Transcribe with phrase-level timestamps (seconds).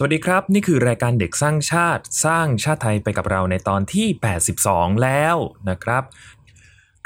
[0.00, 4.08] สวัสดีครับ นี่คือรายการเด็กสร้างชาติสร้างชาติไทยไปกับเราในตอนที่
[4.54, 5.36] 82 แล้ว
[5.70, 6.02] นะครับ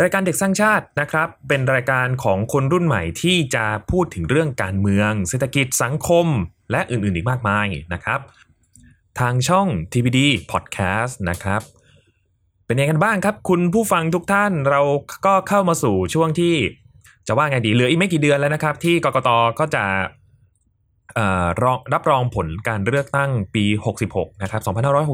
[0.03, 6.27] รายการเด็กสร้างชาตินะครับ เป็นรายการของคนรุ่นใหม่ที่จะพูดถึงเรื่องการเมือง เศรษฐกิจสังคม
[6.71, 8.21] และอื่นๆอีกมากมายนะครับ
[9.21, 11.63] ทางช่อง TPD Podcast นะครับ
[12.66, 14.80] เป็นยังไงกันบ้างครับ คุณผู้ฟังทุกท่านเรา
[15.27, 16.55] ก็เข้ามาสู่ช่วงที่
[17.27, 19.29] จะว่าไงดีเหลืออีกไม่กี่เดือนแล้วนะครับ ที่กกต
[19.61, 19.85] ก็จะ
[21.62, 23.65] รองรับรองผลการเลือกตั้งปี
[24.05, 24.62] 66 นะครับ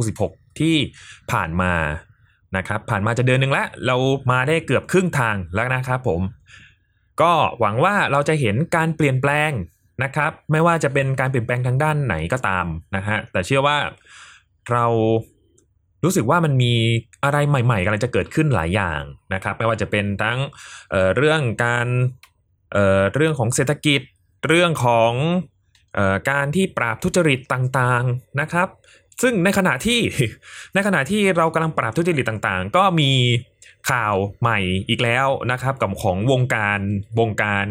[0.05, 0.77] 2566 ที่
[1.33, 1.75] ผ่านมา
[2.57, 3.97] นะครับผ่านมาจะเดือนหนึ่งแล้ว เรา
[4.31, 6.21] มาได้เกือบครึ่งทางแล้วนะครับผม
[7.23, 9.51] ก็หวังว่าเราจะเห็นการเปลี่ยนแปลง
[10.03, 13.77] นะครับ ไม่ว่าจะเป็นการเปลี่ยนแปลงทางด้านไหนก็ตามนะฮะแต่เชื่อว่า
[14.71, 14.87] เรา
[16.05, 16.75] รู้สึกว่ามันมี
[17.25, 19.01] อะไรใหม่ๆกำลังจะเกิดขึ้นหลายอย่าง
[19.35, 20.39] นะครับ ไม่ว่าจะเป็นทั้ง
[20.91, 21.87] เเรื่องการ
[22.73, 24.01] เเรื่องของเศรษฐกิจ
[24.49, 25.13] เรื่องของ
[26.31, 28.69] การที่ปราบทุจริตต่างๆนะครับ
[29.23, 30.01] ซึ่งในขณะที่
[30.75, 33.11] ในขณะที่เรากำลังปราบทุจริตต่างๆ ก็มี
[33.91, 36.81] ข่าวใหม่อีกแล้วนะครับกับของวงการ
[37.21, 37.65] วงการ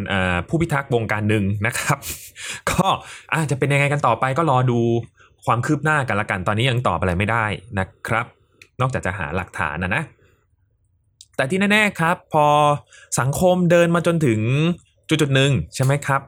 [0.48, 1.98] ผู้พิทักษ์วงการหนึ่งนะครับ
[2.70, 2.88] ก็
[3.34, 4.80] อาจจะเป็นยังไงกันต่อไปก็รอดู
[5.46, 7.46] ความคืบหน้ากันละกันตอนนี้ยังตอบอะไรไม่ได้
[7.80, 8.26] นะครับ
[8.82, 10.04] นอกจากจะหาหลักฐานนะนะ
[11.36, 12.48] แต่ที่แน่ๆครับ พอ
[13.20, 14.40] สังคมเดินมาจนถึง
[15.10, 16.22] จุดๆหนึ่งใช่ไหมครับ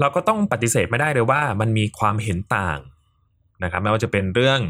[0.00, 2.78] เราก็ต้องปฏิเสธไม่ได้เลยว่ามันมีความเห็นต่าง
[3.62, 4.60] นะครับไม่ว่าจะเป็นเรื่อง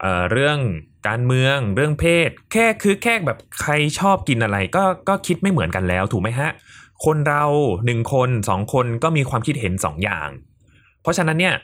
[0.00, 0.58] เอ่อเรื่อง
[1.08, 6.50] การเมืองเรื่องเพศ แค่คือแค่แบบใครชอบกินอะไร ก็ก็คิดไม่เหมือนกันแล้วถูกไหมฮะ
[7.04, 7.44] คนเรา
[7.86, 10.28] หนึ่งคนสองคนก็มีความคิดเห็นสองอย่าง
[11.02, 11.54] เพราะฉะนั้นเนี่ย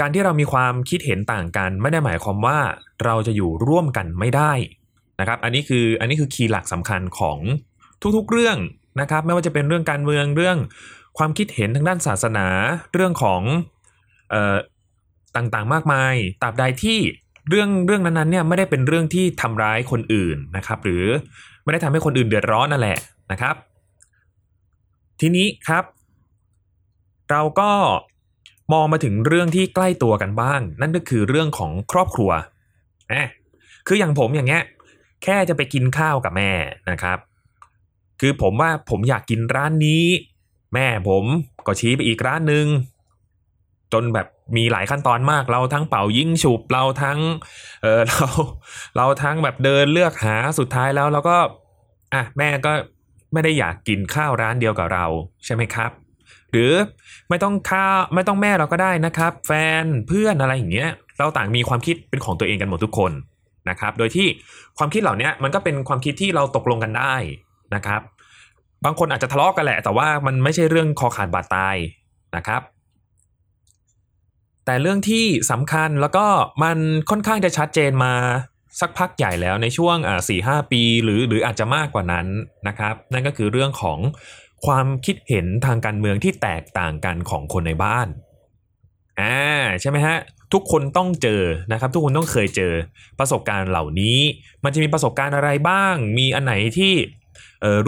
[0.00, 2.58] การที่เรามีความคิดเห็นต่างกัน ไม่ได้หมายความว่า
[3.04, 4.52] เราจะอยู่ร่วมกันไม่ได้
[5.20, 7.38] นะครับ อันนี้คืออันนี้คือคีย์หลักสำคัญของ
[8.16, 8.58] ทุกๆเรื่อง
[9.00, 10.58] นะครับ ไม่ว่าจะเป็นเรื่องการเมืองเรื่อง
[11.20, 12.46] ความคิดเห็นทางด้านศาสนา
[12.92, 13.42] เรื่องของ
[14.32, 14.56] ออ
[15.36, 16.98] ต่างๆมากมายตราบใดที่
[17.48, 21.04] เรื่องเรื่องนั้นๆเนี่ยไม่ได้เป็นเรื่องที่ทำร้ายคนอื่นนะครับ หรือ
[21.62, 22.98] ไม่ได้ทำให้คนอื่นเดือดร้อนนั่นแหละ
[23.32, 23.54] นะครับ
[25.20, 25.84] ทีนี้ครับ
[27.30, 27.70] เราก็
[28.72, 32.30] มองมาถึงเรื่องที่ใกล้ตัวกันบ้าง นั่นก็คือเรื่องของครอบครัว
[33.10, 33.28] แอะ
[33.86, 34.62] คืออย่างผมอย่างเงี้ย
[35.22, 36.50] แค่จะไปกินข้าวกับแม่
[36.90, 37.18] นะครับ
[38.20, 40.04] คือผมว่าผมอยากกินร้านนี้
[40.74, 41.24] แม่ผม
[41.66, 42.66] ก็ชี้ไปอีกร้านหนึ่ง
[43.92, 44.26] จนแบบ
[44.56, 47.18] มีหลายขั้นตอนมากเราทั้งเป่ายิงฉุบเราทั้ง
[47.82, 48.26] เออเรา
[48.96, 51.36] เราทั้งแบบเดินเลือกหาสุดท้ายแล้วเราก็
[52.14, 52.72] อะแม่ก็
[53.32, 55.06] ไม่ได้อยากกินข้าวร้านเดียวกับเรา
[55.44, 55.90] ใช่ไหมครับ
[56.52, 56.72] หรือ
[57.28, 63.12] ไม่ต้องข้าวไม่ต้องแม่เราก็ได้นะครับ แฟนเพื่อนอะไรอย่างเงี้ยเราต่างมีความคิดเป็นของตัวเองกันหมดทุกคน
[63.70, 64.26] นะครับ โดยที่
[64.78, 67.14] ความคิดเหล่านี้มันก็เป็นความคิดที่เราตกลงกันได้
[67.74, 68.00] นะครับ
[68.84, 71.76] บางคนอาจจะทะเลาะกันแหละ แต่ว่ามันไม่ใช่เรื่องคอขาดบาดตาย
[72.36, 72.62] นะครับ
[74.64, 76.26] แต่เรื่องที่สำคัญแล้วก็
[76.62, 76.78] มัน
[77.10, 78.12] ค่อนข้างจะชัดเจนมา
[78.80, 82.26] สักพักใหญ่แล้วในช่วงอ่าสี่ห้าปีหรือหรืออาจจะมากกว่านั้น
[82.68, 83.98] นะครับ นั่นก็คือเรื่องของ
[84.66, 88.08] ความคิดเห็นทางการเมืองที่แตกต่างกันของคนในบ้าน
[89.20, 89.38] อ่า
[89.80, 90.16] ใช่ไหมฮะ
[90.52, 91.42] ทุกคนต้องเจอ
[91.72, 92.72] นะครับ ทุกคนต้องเคยเจอ
[93.18, 94.18] ประสบการณ์เหล่านี้
[94.64, 96.94] มันจะมีประสบการณ์อะไรบ้าง มีอันไหนที่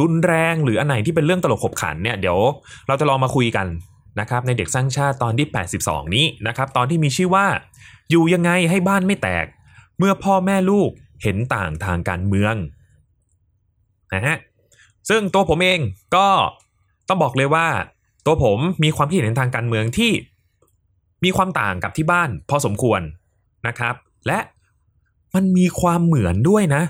[0.01, 2.39] รุนแรงหรืออันไหนที่เป็นเรื่องตลกขบขันเนี่ยเดี๋ยว
[2.87, 3.67] เราจะลองมาคุยกัน
[4.21, 5.47] นะครับในเด็กสร้างชาติตอนที่
[5.81, 7.47] 82 นี้นะครับตอนที่มีชื่อว่า
[8.11, 9.47] อยู่ยังไงให้บ้านไม่แตก
[9.99, 10.91] เมื่อพ่อแม่ลูก
[11.23, 12.55] เห็นต่างทางการเมือง
[14.15, 14.37] นะฮะ
[15.09, 15.81] ซึ่งตัวผมเอง
[16.17, 16.29] ก็
[17.09, 17.67] ต้องบอกเลยว่า
[18.27, 20.13] ตัวผมมีความคิดเห็นทางการเมืองที่
[21.25, 23.01] มีความต่างกับที่บ้านพอสมควร
[23.67, 23.95] นะครับ
[24.27, 24.39] และ
[25.35, 26.83] มันมีความเหมือนด้วยนะ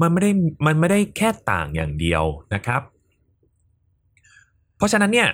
[0.00, 0.30] มันไม่ได้
[0.66, 2.24] มันไม่ได้แค่ต่างอย่างเดียว
[2.54, 2.82] นะครับ
[4.76, 5.28] เพราะฉะนั้นเนี่ย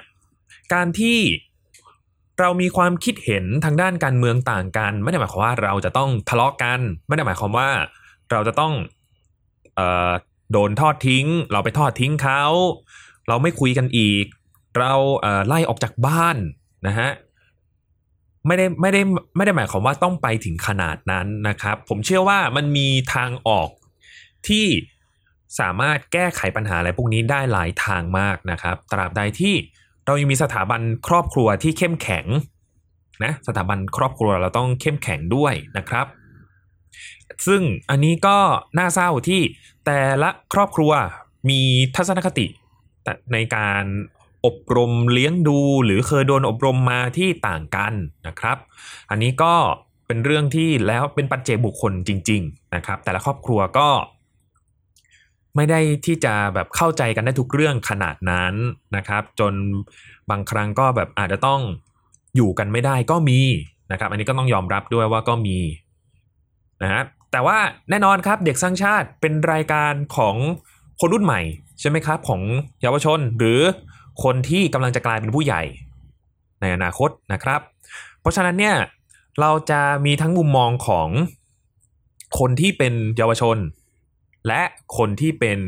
[0.75, 1.19] การที่
[2.41, 7.69] เรามีความคิดเห็นทางด้านการเมืองต่างกัน ไม่ได้หมายความว่าเราจะต้องทะเลาะกัน ไม่ได้หมายความว่า
[8.31, 8.73] เราจะต้อง
[9.77, 10.13] เอ่อ
[10.53, 12.43] โดนทอดทิ้ง เราไปทอดทิ้งเขา
[13.29, 14.25] เราไม่คุยกันอีก
[14.79, 16.37] เราเอ่อไล่ออกจากบ้าน
[16.87, 17.11] นะฮะ
[18.47, 19.01] ไม่ได้ไม่ได้
[19.37, 23.69] ไม่ได้หมายความว่าต้องไปถึงขนาดนั้นนะครับ ผมเชื่อว่ามันมีทางออก
[24.49, 24.67] ที่
[25.61, 29.55] สามารถแก้ไขปัญหาอะไรพวกนี้ได้หลายทางมากนะครับ ตราบใดที่
[30.07, 32.27] เรายังมีสถาบันครอบครัวที่เข้มแข็ง
[33.25, 36.07] นะสถาบันครอบครัวเราต้องเข้มแข็งด้วยนะครับ
[37.47, 38.39] ซึ่งอันนี้ก็
[38.79, 39.41] น่าเศร้าที่
[39.87, 40.93] แต่ละครอบครัว
[41.51, 41.61] มี
[41.97, 42.47] ทัศนคติ
[43.33, 43.85] ในการ
[44.47, 47.93] อบรมเลี้ยงดูหรือเคยโดนอบรมมาที่ต่างกัน
[48.27, 48.57] นะครับ
[49.11, 49.55] อันนี้ก็
[50.07, 53.89] เป็นเรื่องที่แล้วเป็นปัจเจกบุคคลจริง ๆ นะครับ แต่ละครอบครัวก็
[55.57, 58.55] ไม่ได้ที่จะแบบเข้าใจกันได้ทุกเรื่องขนาดนั้น
[58.97, 59.53] นะครับ จน
[60.31, 61.61] บางครั้งก็แบบอาจจะต้อง
[62.37, 63.41] อยู่กันไม่ได้ก็มี
[63.93, 65.59] นะครับ อันนี้ก็ต้องยอมรับด้วยว่าก็มี
[66.83, 67.03] นะฮะ
[67.33, 67.59] แต่ว่า
[67.91, 70.37] แน่นอนครับเด็กสร้างชาติเป็นรายการของ
[71.01, 71.41] คนรุ่นใหม่
[71.81, 72.43] ใช่ไหมครับของ
[72.83, 73.61] เยาวชนหรือ
[74.23, 75.63] คนที่กำลังจะกลายเป็นผู้ใหญ่
[76.61, 77.61] ในอนาคตนะครับ
[78.21, 78.77] เพราะฉะนั้นเนี่ย
[79.41, 81.09] เราจะมีทั้งมุมมองของ
[82.39, 83.57] คนที่เป็นเยาวชน
[84.47, 84.63] และ
[84.97, 85.59] คนที่เป็น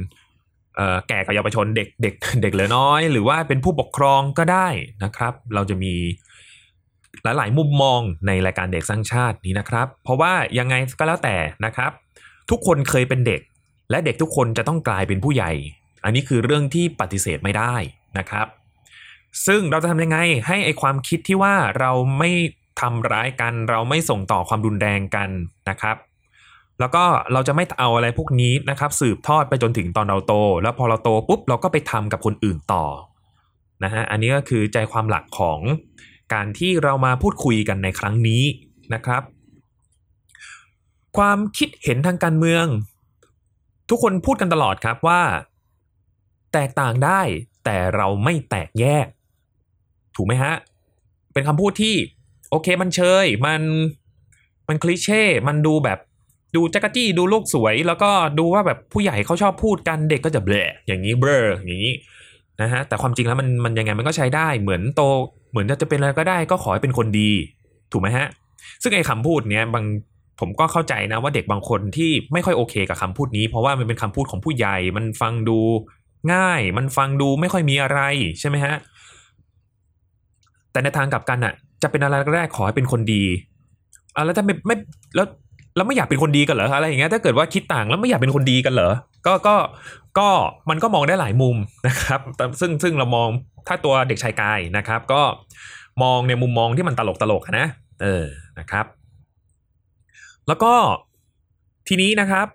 [1.08, 4.68] แก่กับเยาวชนเด็กเด็กเด็กเหลือน้อย หรือว่าเป็นผู้ปกครองก็ได้
[5.04, 5.94] นะครับ เราจะมี
[7.22, 11.92] หลายๆมุมมองในรายการเด็กสร้างชาตินี้นะครับ เพราะว่ายังไงก็แล้วแต่นะครับ
[12.50, 13.40] ทุกคนเคยเป็นเด็ก
[13.90, 15.52] และเด็กทุกคนจะต้องกลายเป็นผู้ใหญ่
[16.04, 17.74] อันนี้คือเรื่องที่ปฏิเสธไม่ได้
[18.18, 18.46] นะครับ
[19.46, 22.30] ซึ่งเราจะทำยังไงให้ไอความคิดที่ว่าเราไม่
[22.80, 25.28] ทำร้ายกัน เราไม่ส่งต่อความรุนแรงกัน
[25.68, 25.96] นะครับ
[26.82, 32.84] แล้วก็เราจะไม่เอาอะไรพวกนี้นะครับ สืบทอดไปจนถึงตอนเราโต แล้วพอเราโตปุ๊บเราก็ไปทำกับคนอื่นต่อ
[33.84, 35.60] นะฮะอันนี้ก็คือใจความหลักของ
[36.32, 38.42] การที่เรามาพูดคุยกันในครั้งนี้
[38.94, 39.22] นะครับ
[41.16, 42.66] ความคิดเห็นทางการเมือง
[43.88, 45.22] ทุกคนพูดกันตลอดครับว่า
[46.52, 47.20] แตกต่างได้
[47.64, 49.06] แต่เราไม่แตกแยก
[50.16, 50.54] ถูกไหมฮะ
[51.32, 51.94] เป็นคำพูดที่
[52.50, 53.62] โอเคมันเชยมัน
[54.68, 55.98] มันคลิเช่ มันดูแบบ
[56.54, 60.54] ดูจักรจี้ดูโลกสวย แล้วก็ดูว่าแบบผู้ใหญ่เขาชอบพูดกันเด็กก็จะเบล
[60.86, 61.94] อย่างนี้เบลอย่างนี้
[62.62, 65.02] นะฮะแต่ความจริงแล้วมันมันยังไงมันก็ใช้ได้เหมือนโต
[65.50, 67.30] เหมือนจะจะเป็นอะไรก็ได้ก็ขอให้เป็นคนดี
[67.92, 68.26] ถูกไหมฮะ
[68.82, 69.84] ซึ่งไอ้คำพูดเนี้ยบาง
[70.40, 75.58] ผมก็เข้าใจนะว่าเด็กบางคนที่ไม่ค่อยโอเคกับคำพูดนี้ เพราะว่ามันเป็นคำพูดของผู้ใหญ่ มันฟังดู
[76.34, 78.00] ง่าย มันฟังดูไม่ค่อยมีอะไร
[78.40, 78.74] ใช่ไหมฮะ
[80.72, 83.22] แต่ในทางกลับกันอะจะเป็นอะไรก็ได้ขอให้เป็นคนดี
[84.16, 84.76] อะแล้วจะไม่ไม่
[85.14, 85.26] แล้ว
[85.76, 88.92] แล้วไม่อยากเป็นคนดีกันเหรออะไรอย่างเงี้ยถ้าเกิดว่าคิดต่างแล้วไม่อยากเป็นคนดีกันเหรอ
[89.26, 89.56] ก็ก็
[90.18, 90.28] ก็
[90.70, 91.56] มันก็มองได้หลายมุม
[91.88, 92.20] นะครับ
[92.60, 93.28] ซึ่งซึ่งเรามอง
[93.66, 95.22] ถ้าตัวเด็กชายกายนะครับ ก็
[96.02, 97.66] มองในมุมมองที่มันตลกตลกนะ
[98.02, 98.26] เออ
[98.58, 98.86] นะครับ
[100.48, 100.74] แล้วก็
[101.88, 102.46] ทีนี้นะครับ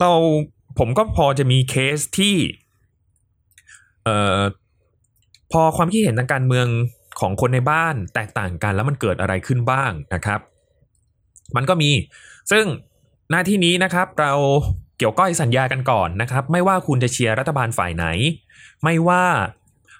[0.00, 0.12] เรา
[0.78, 2.36] ผมก็พอจะมีเคสที่
[4.04, 4.40] เอ่อ
[5.52, 6.66] พอความคิดเห็นทางการเมือง
[7.20, 10.40] ของคนในบ้านแตกต่างกันแล้วมันเกิดอะไรขึ้นบ้างนะครับ
[11.56, 11.90] มันก็มี
[12.52, 12.64] ซึ่ง
[13.30, 14.32] หน้าที่นี้นะครับเรา
[14.98, 18.06] เกี่ยวก้อยสัญญากันก่อนนะครับ ไม่ว่าคุณจะเชียร์รัฐบาลฝ่ายไหน
[18.84, 19.24] ไม่ว่า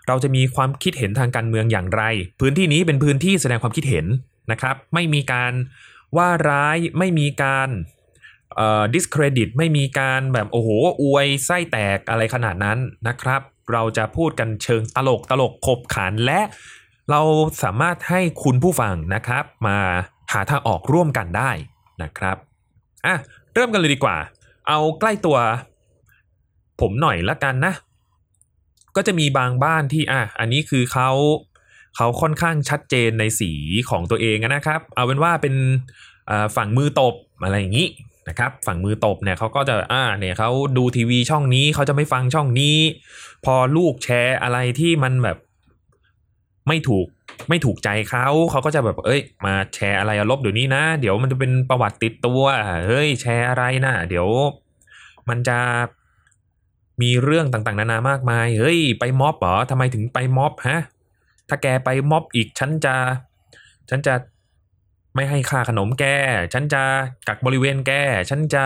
[0.07, 2.03] เราจะมีความคิดเห็นทางการเมืองอย่างไร
[2.41, 4.07] พื้นที่นี้เป็นพื้นที่แสดงความคิดเห็น
[4.51, 5.53] นะครับ ไม่มีการ
[6.17, 7.69] ว่าร้ายไม่มีการ
[8.57, 10.69] เอ่อ discredit ไม่มีการแบบโอ้โห
[11.03, 13.41] อวยไส้แตกอะไรขนาดนั้นนะครับ
[13.73, 16.41] เราจะพูดกันเชิงตลกตลกขบขันและ
[17.11, 17.21] เรา
[17.63, 19.79] สามารถให้คุณผู้ฟังนะครับมา
[20.33, 21.51] หาทางออกร่วมกันได้
[22.03, 22.37] นะครับ
[23.07, 23.15] อะ
[23.55, 24.17] เริ่มกันเลยดีกว่า
[24.69, 25.39] เอาใกล้ตัว
[26.81, 27.75] ผมหน่อยละกันนะ
[28.97, 31.11] ก็จะมีบางบ้านที่อะอันนี้คือเขา
[31.97, 33.53] เขาค่อนข้างชัดเจนในสี
[33.91, 35.55] ของตัวเองนะครับ เอาเป็นว่าเป็น
[36.57, 37.89] ฝั่งมือตบอะไรอย่างนี้
[38.29, 42.77] นะครับฝั่งมือตบเนี่ยเขาก็จะอ่าเนี่ยเขาดูทีวีช่องนี้เขาจะไม่ฟังช่องนี้
[43.45, 45.39] พอลูกแชร์อะไรที่มันแบบ
[46.69, 47.07] ไม่ถูก
[47.49, 52.43] ไม่ถูกใจเขาเขาก็จะแบบเอ้ย มาแชร์อะไรลบเดี๋ยวนี้นะ เดี๋ยวมันจะเป็นประวัติติดตัว
[52.87, 54.29] เฮ้ยแชร์อะไรนะเดี๋ยว
[55.29, 55.59] มันจะ
[57.03, 60.79] มีเรื่องต่างๆ นานามากมาย เฮ้ย ไปม็อบเหรอทำไมถึงไปม็อบฮะ
[61.49, 62.95] ถ้าแกไปม็อบอีก ฉันจะ
[63.91, 64.15] ฉันจะ
[65.15, 66.05] ไม่ให้ค่าขนมแก
[66.53, 66.83] ฉันจะ
[67.29, 67.93] กักบริเวณแก
[68.31, 68.65] ฉันจะ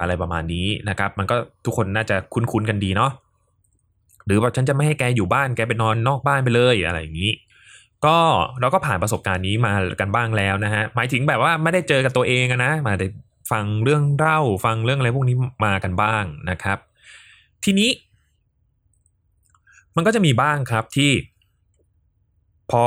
[0.00, 3.10] อะไรประมาณนี้นะครับ มันก็ทุกคนน่าจะคุ้นๆกันดีเนาะ
[4.26, 7.32] หรือว่าฉันจะไม่ให้แกอยู่บ้านแกไปนอนนอกบ้านไปเลยอะไรอย่างนี้
[8.06, 8.18] ก็
[8.60, 13.06] เราก็ผ่านประสบการณ์นี้มากันบ้างแล้วนะฮะหมายถึงแบบว่าไม่ได้เจอกับตัวเองนะมาได้
[13.50, 16.78] ฟังเรื่องเล่าฟังเรื่องอะไรพวกนี้มากันบ้างนะครับ
[17.64, 17.90] ทีนี้
[19.96, 21.10] มันก็จะมีบ้างครับที่
[22.70, 22.84] พอ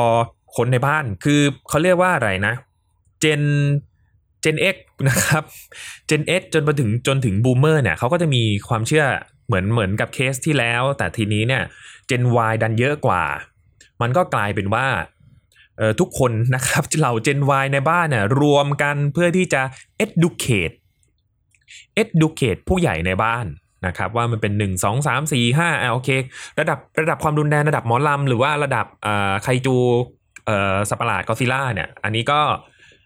[0.56, 2.54] คนในบ้านคือเขาเรียกว่าอะไรนะ
[3.20, 3.42] เจน
[4.42, 4.76] เจน X
[5.10, 5.44] นะครับ
[6.08, 9.06] เจน X จนมาถึงจนถึงบูมเมอร์เนี่ยเขาก็จะมีความเชื่อ
[9.48, 11.64] เหมือนเหมือนกับเคสที่แล้ว แต่ทีนี้เนี่ย
[12.10, 13.24] Gen Y ดันเยอะกว่า
[14.02, 14.88] มันก็กลายเป็นว่า
[15.78, 19.62] เออทุกคนนะครับเหล่า Gen Y ในบ้านเนี่ยรวมกันเพื่อที่จะ
[20.06, 20.76] educate
[22.04, 23.46] educate ผู้ใหญ่ในบ้าน
[23.88, 26.10] นะครับว่ามันเป็น 1 2 3 4 5อ่าโอเค
[26.60, 29.76] ระดับระดับความรุนแรงระดับหมอลำหรือว่าระดับอ่าไคจู
[30.46, 32.42] เอ่อสัปหลาดกอซิล่าเนี่ย อันนี้ก็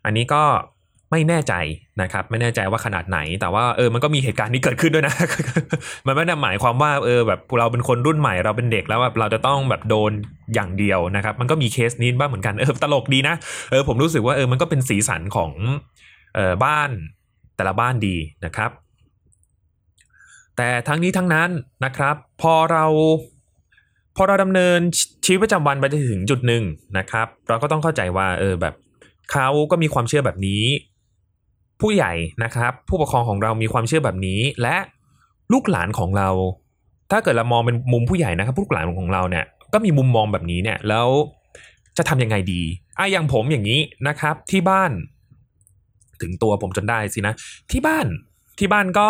[0.06, 0.44] อันนี้ก็
[1.12, 1.53] ไม่แน่ใจ
[2.01, 5.15] นะครับ ไม่แน่ใจว่าขนาดไหน แต่ว่าเออมันก็มีเหตุการณ์นี้เกิดขึ้นด้วยนะ
[6.08, 10.12] มันไม่ได้หมายความว่าเออแบบเราเป็นคนรุ่นใหม่เราเป็นเด็กแล้วแบบเราจะต้องแบบโดน
[10.53, 13.36] อย่างเดียวนะครับ มันก็มีเคสนี้บ้างเหมือนกันเออตลกดีนะ
[13.72, 15.51] เออผมรู้สึกว่าเออมันก็เป็นสีสันของ
[16.36, 16.89] เออบ้าน
[17.56, 18.15] แต่ละบ้านดี
[18.46, 18.72] นะครับ
[20.58, 21.50] แต่ทั้งนี้ทั้งนั้น
[21.86, 22.86] นะครับ พอเรา
[24.15, 24.80] พอเราดำเนิน
[25.25, 26.63] ชีวิตประจำวันไปถึงจุดหนึ่ง
[26.98, 28.75] นะครับ เราก็ต้องเข้าใจว่าเออแบบ
[29.32, 30.63] เขาก็มีความเชื่อแบบนี้
[31.82, 34.78] ผู้ใหญ่นะครับ ผู้ปกครองของเรามีความเชื่อแบบนี้ และ
[35.54, 36.30] ลูกหลานของเรา
[37.12, 41.08] ถ้าเกิดเรามองเป็นมุมผู้ใหญ่นะครับลูกหลานของเราเนี่ยก็มีมุมมองแบบนี้เนี่ยแล้ว
[41.98, 42.62] จะทำยังไงดี
[42.98, 44.92] อะอย่างผมอย่างนี้นะครับ ที่บ้าน
[46.22, 47.34] ถึงตัวผมจนได้สินะ
[47.72, 48.08] ที่บ้าน
[48.60, 49.10] ที่บ้านก็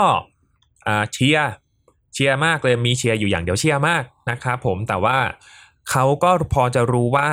[1.13, 1.51] เชียร์
[2.13, 5.17] เชียร์มากเลยมีเชียร์อยู่อย่างเดียวเชียร์มากนะครับผมแต่ว่า
[5.89, 7.29] เขาก็พอจะรู้ว่า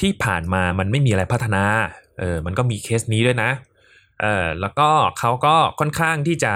[0.00, 1.64] ที่ผ่านมามันไม่มีอะไรพัฒนา
[2.18, 3.50] เออมันก็มีเคสนี้ด้วยนะ
[4.20, 6.54] เออแล้วก็เขาก็ค่อนข้างที่จะ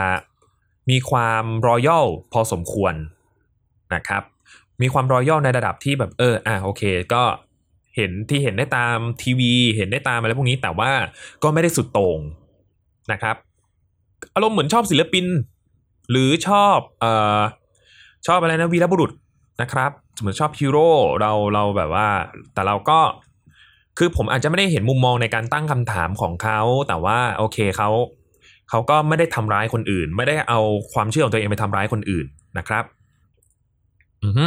[0.91, 2.95] มีความรอยัลพอสมควร
[3.95, 4.23] นะครับ
[4.83, 7.23] มีความรอยัลในระดับที่แบบเอออะโอเค ก็
[7.97, 10.91] เห็นที่เห็นได้ตามทีวี เห็นได้ตามอะไรพวกนี้ แต่ว่า
[11.43, 12.19] ก็ไม่ได้สุดโต่ง
[13.13, 13.37] นะครับ
[14.35, 15.27] อารมณ์เหมือนชอบศิลปิน
[16.11, 17.41] หรือชอบเอ่อ
[18.27, 19.11] ชอบอะไรนะวีรบุรุษ
[19.63, 20.91] นะครับ เหมือนชอบฮีโร่
[21.21, 22.09] เราเราแบบว่า
[22.55, 22.99] แต่เราก็
[23.99, 27.91] คือผมอาจจะไม่ได้เห็นมุมมองในการตั้งคำถามของเขา แต่ว่าโอเคเขา
[28.71, 30.61] เขาก็ไม่ได้ทำร้ายคนอื่น ไม่ได้เอา
[30.93, 32.27] ความเชื่อของตัวเองไปทำร้ายคนอื่น
[32.59, 32.85] นะครับ
[34.25, 34.45] อือฮึ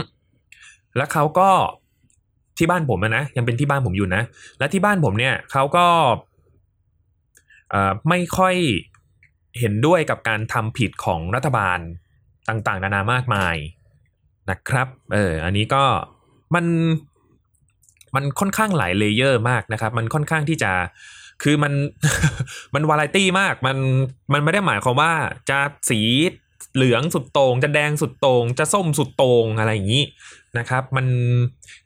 [0.97, 1.49] แล้วเขาก็
[2.57, 4.21] ที่บ้านผมนะยังเป็นที่บ้านผมอยู่นะ
[4.59, 5.87] และที่บ้านผมเนี่ยเขาก็
[7.73, 8.55] อ่อไม่ค่อย
[9.59, 11.79] เห็นด้วยกับการทำผิดของรัฐบาล
[12.49, 13.55] ต่างๆ นานามากมาย
[14.49, 15.83] นะครับ เออ อันนี้ก็
[16.55, 16.65] มัน
[18.15, 20.72] มันค่อนข้างหลายเลเยอร์มากนะครับ มันค่อนข้างที่จะ
[21.43, 21.74] คือมัน
[22.75, 23.77] มันวาไรตี้มากมัน
[24.34, 25.13] มันไม่ได้หมายความว่า
[25.50, 26.00] จะสี
[26.75, 30.03] เหลืองสุดโตง่งจะแดงสุดโตง่งจะส้มสุดโตง่งอะไรอย่างนี้
[30.57, 31.05] นะครับ มัน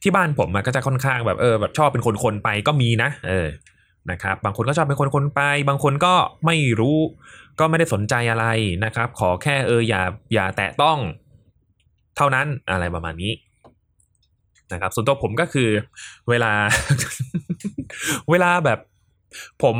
[0.01, 3.47] ที่บ้านผมก็จะค่อนข้างแบบเออแบบชอบเป็นคนๆไปก็มีนะ เออ
[4.11, 6.13] นะครับ บางคนก็ชอบเป็นคนๆไป บางคนก็
[6.45, 6.97] ไม่รู้
[7.59, 8.45] ก็ไม่ได้สนใจอะไร
[8.85, 10.01] นะครับ ขอแค่เอออย่า
[10.33, 10.97] อย่าแตะต้อง
[12.17, 13.31] เท่านั้นอะไรประมาณนี้
[14.73, 15.69] นะครับส่วนตัวผมก็คือ
[16.29, 16.51] เวลา
[18.31, 18.79] เวลาแบบ
[19.63, 19.77] ผม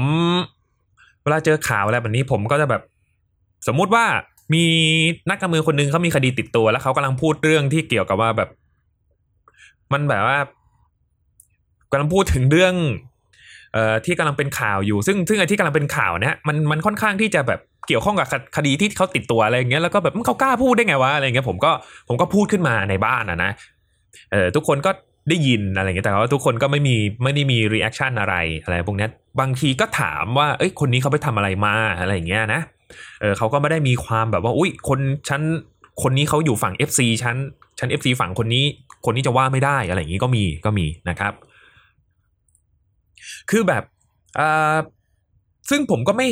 [1.24, 2.82] เวลาเจอข่าวอะไรแบบนี้ผมก็จะแบบ
[3.68, 4.06] สมมุติว่า
[4.54, 4.64] มี
[5.30, 8.50] นักการเมืองคนหนึงเขามีคดีติดตัว แล้วเขากำลังพูดเรื่องที่เกี่ยวกับว่าแบบ
[9.94, 10.38] มันแบบว่า
[11.92, 12.74] กำลังพูดถึงเรื่อง
[13.74, 18.28] เอ่อที่กำลังเป็นข่าวอยู่ ซึ่งซึ่งไอ้ที่กำลังเป็นข่าวเนี่ยมันมันค่อนข้างที่จะแบบเกี่ยวข้องกับ
[18.58, 21.72] คดีที่เขาติดตัวอะไรอย่างเงี้ยแล้วก็แบบเขากล้าพูดได้ไงวะอะไรเงี้ยผมก็
[22.08, 23.52] ผมก็พูดขึ้นมาในบ้านอะนะ
[24.32, 24.92] เออทุกคนก็
[25.30, 29.08] ได้ยินอะไรเงี้ยแต่ว่าทุกคนก็ไม่มีไม่ได้มี reaction อะไรอะไรพวกนี้
[29.40, 32.62] บางทีก็ถามว่าเอ้ยคนนี้เขาไปทำอะไรมาอะไรอย่างเงี้ยนะ
[33.22, 35.00] เออเขาก็ไม่ได้มีความแบบว่า อุ้ยคน
[35.30, 35.42] ฉัน
[36.04, 37.36] คนนี้เขาอยู่ฝั่ง FC ฉัน
[37.80, 38.66] ฉัน FC ฝั่งคนนี้
[39.06, 41.34] คนนี้จะว่าไม่ได้อะไรอย่างงี้ก็มีก็มีนะครับ
[43.50, 43.84] คือแบบ
[44.40, 44.76] อ่า
[45.70, 46.28] ซึ่งผมก็ไม่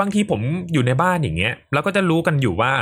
[0.00, 0.40] บางทีผม
[0.72, 2.72] อยู่ในบ้านอย่างเงี้ย แล้วก็จะรู้กันอยู่ว่า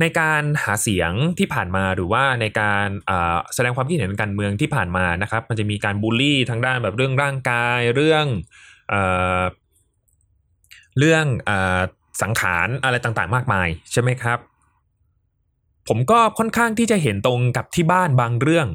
[0.00, 2.86] ในการหาเสียงที่ผ่านมาหรือว่าในการ
[3.54, 8.26] แสดงความคิดเห็นการเมืองที่ผ่านมานะครับ มันจะมีการบูลลี่ทางด้านแบบเรื่องร่างกายเรื่อง
[8.88, 8.94] เอ
[10.98, 11.50] เรื่องอ
[12.22, 14.38] สังขารอะไรต่างๆ มากมายใช่ไหมครับ
[15.88, 18.66] ผมก็ค่อนข้างที่จะเห็นตรงกับที่บ้านบางเรื่อง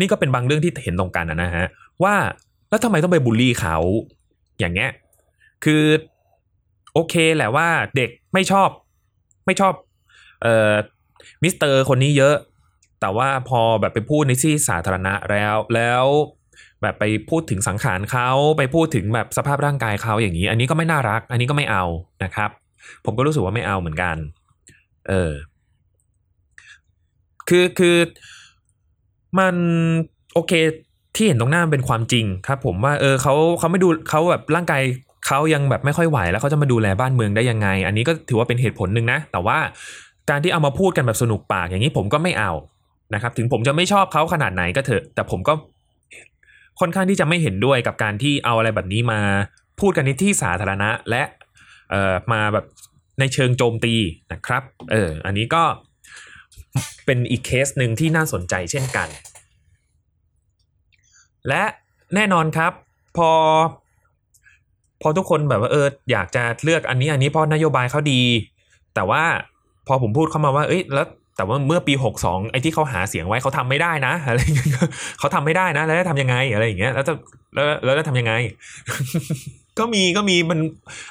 [0.00, 1.66] นี่ก็เป็นบางเรื่องที่เห็นตรงกันนะฮะ
[2.02, 2.14] ว่า
[2.68, 3.76] แล้วทำไมต้องไปบูลลี่เขา
[4.58, 4.90] อย่างเงี้ย
[5.64, 5.84] คือ
[6.94, 8.68] โอเคแหละว่าเด็กไม่ชอบ
[9.46, 9.72] ไม่ชอบ
[10.44, 10.74] เอ่อ
[11.42, 12.36] มิสเตอร์คนนี้เยอะ
[13.00, 16.04] แต่ว่าพอแบบไปพูดในที่สาธารณะแล้วแล้ว
[16.82, 21.84] แบบไปพูดถึงสังขารเขาไปพูดถึงแบบสภาพร่างกายเขาอย่างนี้ อันนี้ก็ไม่น่ารัก อันนี้ก็ไม่เอา
[22.24, 22.50] นะครับ
[23.04, 24.16] ผมก็รู้สึกว่าไม่เอาเหมือนกัน
[25.08, 25.32] เออ
[27.48, 27.96] คือคือ
[29.38, 29.54] มัน
[30.34, 30.52] โอเค
[31.14, 34.82] ที่เห็นตรงหน้าเป็นความจริงครับ ผมว่าเออเขาเขาไม่ดูเขาแบบร่างกาย
[35.26, 39.58] เขายังแบบไม่ค่อยไหวแล้วเขาจะมาดูแลบ้านเมืองได้ยังไง อันนี้ก็ถือว่าเป็นเหตุผลหนึ่งนะ แต่ว่า
[40.30, 42.52] การที่เอามาพูดกันแบบสนุกปากอย่างนี้ผมก็ไม่เอา
[43.14, 45.54] นะครับ ถึงผมจะไม่ชอบเขาขนาดไหนก็เถอะ แต่ผมก็
[46.80, 49.20] ค่อนข้างที่จะไม่เห็นด้วยกับการที่เอาอะไรแบบนี้มา
[49.80, 51.22] พูดกันในที่สาธารณะและ
[51.90, 52.64] เอ่อมาแบบ
[53.18, 53.94] ในเชิงโจมตี
[54.32, 54.62] นะครับ
[54.92, 55.62] เออ อันนี้ก็
[57.06, 59.08] เป็นอีกเคสหนึ่งที่น่าสนใจเช่นกัน
[61.48, 61.62] และ
[62.14, 62.72] แน่นอนครับ
[63.16, 63.30] พอ
[65.02, 68.22] พอทุกคนแบบว่าเอออยากจะเลือกอันนี้อันนี้เพราะนโยบายเขาดี
[68.94, 69.24] แต่ว่า
[69.86, 74.68] พอผมพูดเข้ามาว่า เอ้ยแล้วแต่ว่าเมื่อปี 62 ไอ้ที่เขาหาเสียงไว้เขาทำไม่ได้นะอะไรอย่างเงี้ย
[75.18, 77.12] เขาทำไม่ได้นะ แล้วจะทำยังไงอะไรอย่างเงี้ยแล้วจะ
[77.54, 78.32] แล้วแล้วจะทำยังไง
[79.78, 80.58] ก็มีก็มีมัน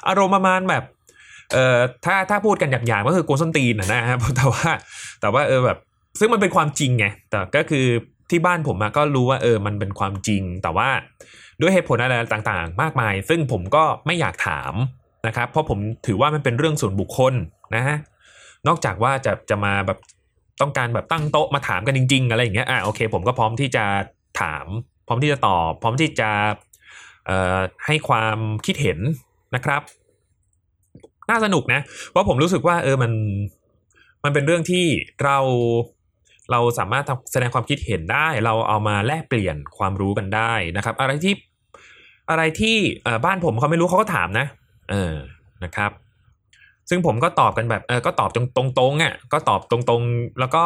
[0.08, 0.84] อารมณ์ประมาณแบบ
[1.52, 4.68] เอ่อถ้าถ้าพูดกันหยาบๆก็คือโกนส้นตีนนะนะครับแต่ว่า
[5.20, 5.78] แต่ว่าเออแบบ
[6.18, 7.86] ซึ่งมันเป็นความจริงไงแต่ก็คือ
[8.30, 10.88] ที่บ้านผมก็รู้ว่าเออมันเป็นความจริง แต่ว่า
[11.60, 14.72] ด้วยเหตุผลอะไรต่างๆ มากมาย ซึ่งผมก็ไม่อยากถาม
[15.26, 17.34] นะครับ เพราะผมถือว่ามันเป็นเรื่องส่วนบุคคล
[17.76, 17.96] นะฮะ
[18.68, 19.98] นอกจากว่าจะจะมาแบบ
[20.60, 23.84] ต้องการแบบตั้งโต๊ะมาถามกันจริง ๆ อะไรอย่างเงี้ยอะโอเค ผมก็พร้อมที่จะ
[24.40, 24.66] ถาม
[25.06, 26.30] พร้อมที่จะตอบ พร้อมที่จะ
[27.26, 28.98] เอ่อให้ความคิดเห็น
[29.54, 29.82] นะครับ
[31.30, 31.80] น่าสนุกนะ
[32.10, 33.12] เพราะผมรู้สึกว่าเออมัน
[34.24, 34.84] มันเป็นเรื่องที่
[35.24, 35.38] เรา
[36.50, 41.34] เราสามารถแสดงความคิดเห็นได้ เราเอามาแลกเปลี่ยนความรู้กันได้นะครับ อะไรที่
[42.30, 42.76] อะไรที่
[43.24, 44.46] บ้านผมเขาไม่รู้เขาก็ถามนะ
[44.90, 45.14] เออ
[45.64, 45.90] นะครับ
[46.88, 48.48] ซึ่งผมก็ตอบกันแบบเออก็ตอบตรง
[48.78, 50.64] ตรงๆอะก็ตอบตรงๆ แล้วก็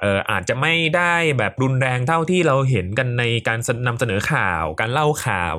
[0.00, 5.56] เอออาจจะไม่ได้แบบรุนแรงเท่าที่เราเห็นกันในการนำเสนอข่าวการเล่าข่าว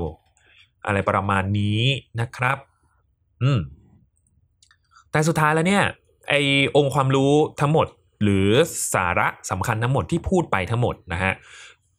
[0.85, 1.81] อะไรประมาณนี้
[2.19, 2.57] นะครับ
[3.43, 3.59] อืม
[5.11, 5.83] แต่สุดท้ายแล้วเนี่ย
[6.29, 6.33] ไอ
[6.77, 7.87] องค์ความรู้ทั้งหมด
[8.23, 8.49] หรือ
[8.93, 11.33] สาระสำคัญทั้งหมดที่พูดไปทั้งหมดนะฮะ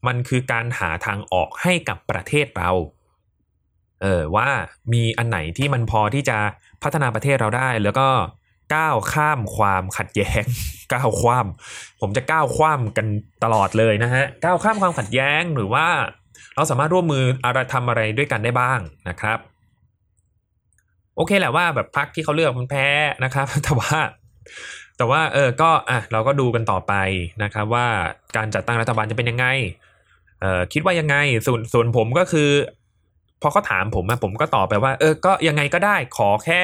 [0.07, 2.71] มันคือการหาทางออกให้กับประเทศเรา
[4.03, 4.49] เออว่า
[4.93, 6.39] มีอันไหนที่มันพอที่จะ
[6.83, 8.09] พัฒนาประเทศเราได้ แล้วก็
[8.75, 10.45] ก้าวข้ามความขัดแย้ง
[10.93, 11.47] ก้าวข้าม
[12.01, 13.07] ผมจะก้าวข้ามกัน
[13.45, 15.87] ตลอดเลยนะฮะก้าวข้ามความขัดแย้งหรือว่า
[16.55, 19.39] เราสามารถร่วมมืออะไรทำอะไรด้วยกันได้บ้างนะครับ
[21.17, 22.87] โอเคแหละว่าแบบพักที่เขาเลือกมันแพ้
[23.25, 23.97] นะครับ แต่ว่า
[24.97, 26.95] แต่ว่าเออก็อะเราก็ดูกันต่อไป
[27.43, 27.87] นะครับว่า
[28.37, 29.47] การจัดตั้งรัฐบาลจะเป็นยังไง
[30.41, 31.17] เออคิดว่ายังไง
[31.47, 32.51] ส่วนส่วนผมก็คือ
[33.43, 36.63] พอเขาถามผมอะผมก็ตอบไปว่า เออก็ยังไงก็ได้ขอแค่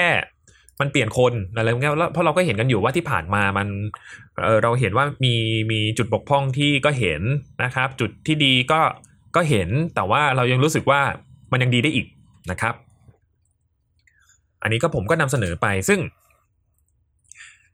[0.81, 3.69] มันเปลี่ยนคนอะไรเงี้ยแล้วเพราะเราก็เห็นกันอยู่ว่าที่ผ่านมามัน
[4.45, 5.35] เออเราเห็นว่ามี
[5.73, 7.23] มีจุดบกพร่องที่ก็เห็น
[7.63, 8.81] นะครับ จุดที่ดีก็
[9.37, 11.01] ก็เห็นแต่ว่าเรายังรู้สึกว่า
[11.53, 12.07] มันยังดีได้อีก
[12.51, 12.75] นะครับ
[14.63, 16.01] อันนี้ก็ผมก็นำเสนอไปซึ่ง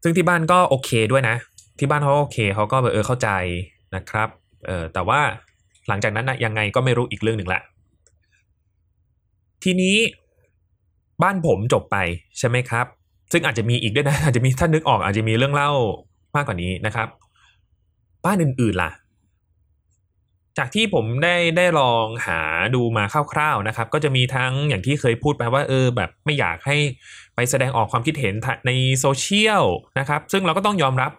[0.03, 1.37] ซึ่งที่บ้านก็โอเคด้วยนะ
[1.79, 3.29] ที่บ้านเขาโอเคเขาก็เออเข้าใจ
[3.95, 4.29] นะครับ
[4.67, 5.21] เออแต่ว่า
[5.89, 7.61] หลังจากนั้นนะยังไงก็ไม่รู้อีกเรื่องหนึ่งละ
[9.65, 9.97] ทีนี้
[11.23, 11.97] บ้านผมจบไป
[12.39, 12.87] ใช่ไหมครับ
[13.33, 15.73] ซึ่งอาจจะมีอีกด้วยนะ อาจจะมีท่านนึกออกอาจจะมีเรื่องเล่า
[16.37, 17.09] มากกว่านี้นะครับ
[18.25, 18.91] บ้านอื่นๆล่ะ
[20.59, 22.41] จากที่ผมได้ได้ลองหา
[22.75, 26.77] ดูมาคร่าวๆนะครับ ก็จะมีทั้งอย่างที่เคยพูดไปว่าเออแบบไม่อยากให้
[27.35, 28.35] ไปแสดงออกความคิดเห็น
[28.67, 29.65] ในโซเชียล
[29.99, 31.13] นะครับ ซึ่งเราก็ต้องยอมรับ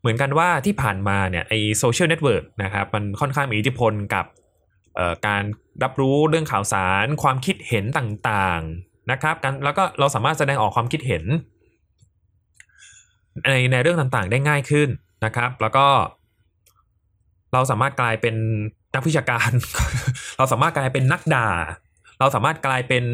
[0.00, 4.24] เหมือนกันว่าที่ผ่านมาเนี่ยไอ social network นะครับมันค่อนข้างมีอิทธิพลกับ
[5.26, 5.42] การ
[5.82, 11.24] รับรู้เรื่องข่าวสาร ความคิดเห็นต่างๆนะครับกันแล้วก็เราสามารถแสดงออกความคิดเห็น
[13.46, 14.88] ในในเรื่องต่างๆได้ง่ายขึ้น
[15.24, 15.86] นะครับ แล้วก็
[17.52, 18.36] เราสามารถกลายเป็น
[18.94, 19.50] นักวิชาการ
[20.36, 21.48] เราสามารถกลายเป็นนักด่า
[22.20, 23.04] เราสามารถกลายเป็น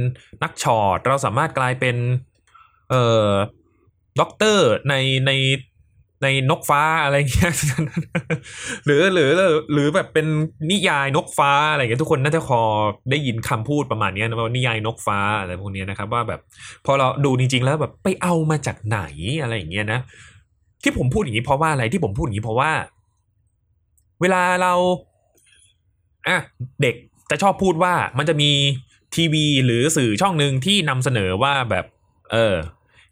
[0.43, 1.97] นักชอดเราสามารถกลายเป็น
[2.91, 3.31] เอ่อ
[4.21, 4.95] ด็อกเตอร์ใน
[5.27, 5.31] ใน
[6.23, 7.53] ในนกฟ้าอะไรเงี้ย
[8.87, 9.31] หรือหรือ
[9.73, 10.27] หรือแบบเป็น
[10.71, 12.63] นิยายนกฟ้าอะไรเงี้ยทุกคนน่าจะคอ
[13.11, 16.41] ได้ยินคำพูดประมาณนี้นะว่านิยายนกฟ้าอะไรพวกนี้นะครับ ว่าแบบ
[16.87, 19.01] พอเราดูจริงๆแล้วแบบไปเอามาจากไหน
[19.43, 20.01] อะไรอย่างเงี้ยนะ
[20.83, 22.73] ที่ผมพูดอย่างนี้เพราะว่าอะไรที่ผมพูดอย่างนี้เพราะว่า
[24.21, 24.75] เวลาเรา
[26.29, 26.39] อะ
[26.83, 26.95] เด็ก
[27.31, 28.51] จะชอบพูดว่ามันจะมี
[29.15, 31.85] ทีวีหรือสื่อช่องหนึ่งที่นำเสนอว่าแบบ
[32.33, 32.55] เออ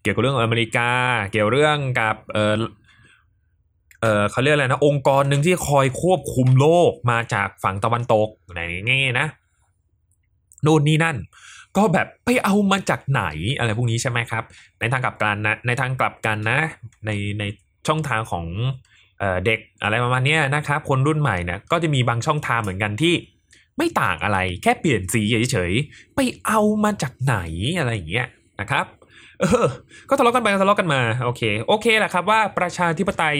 [0.01, 0.89] เกี่ยวกับเรื่องอเมริกา
[1.31, 2.53] เกี่ยวเรื่องกับเออ
[4.01, 9.27] เออเขาเรียกอะไรนะ องค์กรหนึ่งที่คอยควบคุมโลกมาจากฝั่งตะวันตกไหนง่นะ
[10.65, 11.17] นู่นนี่นั่น
[11.77, 13.23] ก็แบบไปเอามาจากไหน
[13.57, 14.43] อะไรพวกนี้ใช่ไหมครับ
[14.79, 16.59] ในทางกลับกันนะในทางกลับกันนะ
[17.05, 17.43] ในใน
[17.87, 18.45] ช่องทางของ
[19.45, 23.13] เด็กอะไรประมาณนี้นะครับ คนรุ่นใหม่เนี่ยก็จะมีบางช่องทางเหมือนกันที่
[23.77, 27.37] ไม่ต่างอะไรแค่เปลี่ยนสีเฉยๆไปเอามาจากไหน
[27.79, 28.27] อะไรอย่างเงี้ย
[28.59, 28.85] นะครับ
[29.39, 29.65] เออ
[30.09, 33.35] ก็ทะเลาะกันไปทะเลาะกันมาโอเคโอเคแหละครับว่าประชาธิปไตย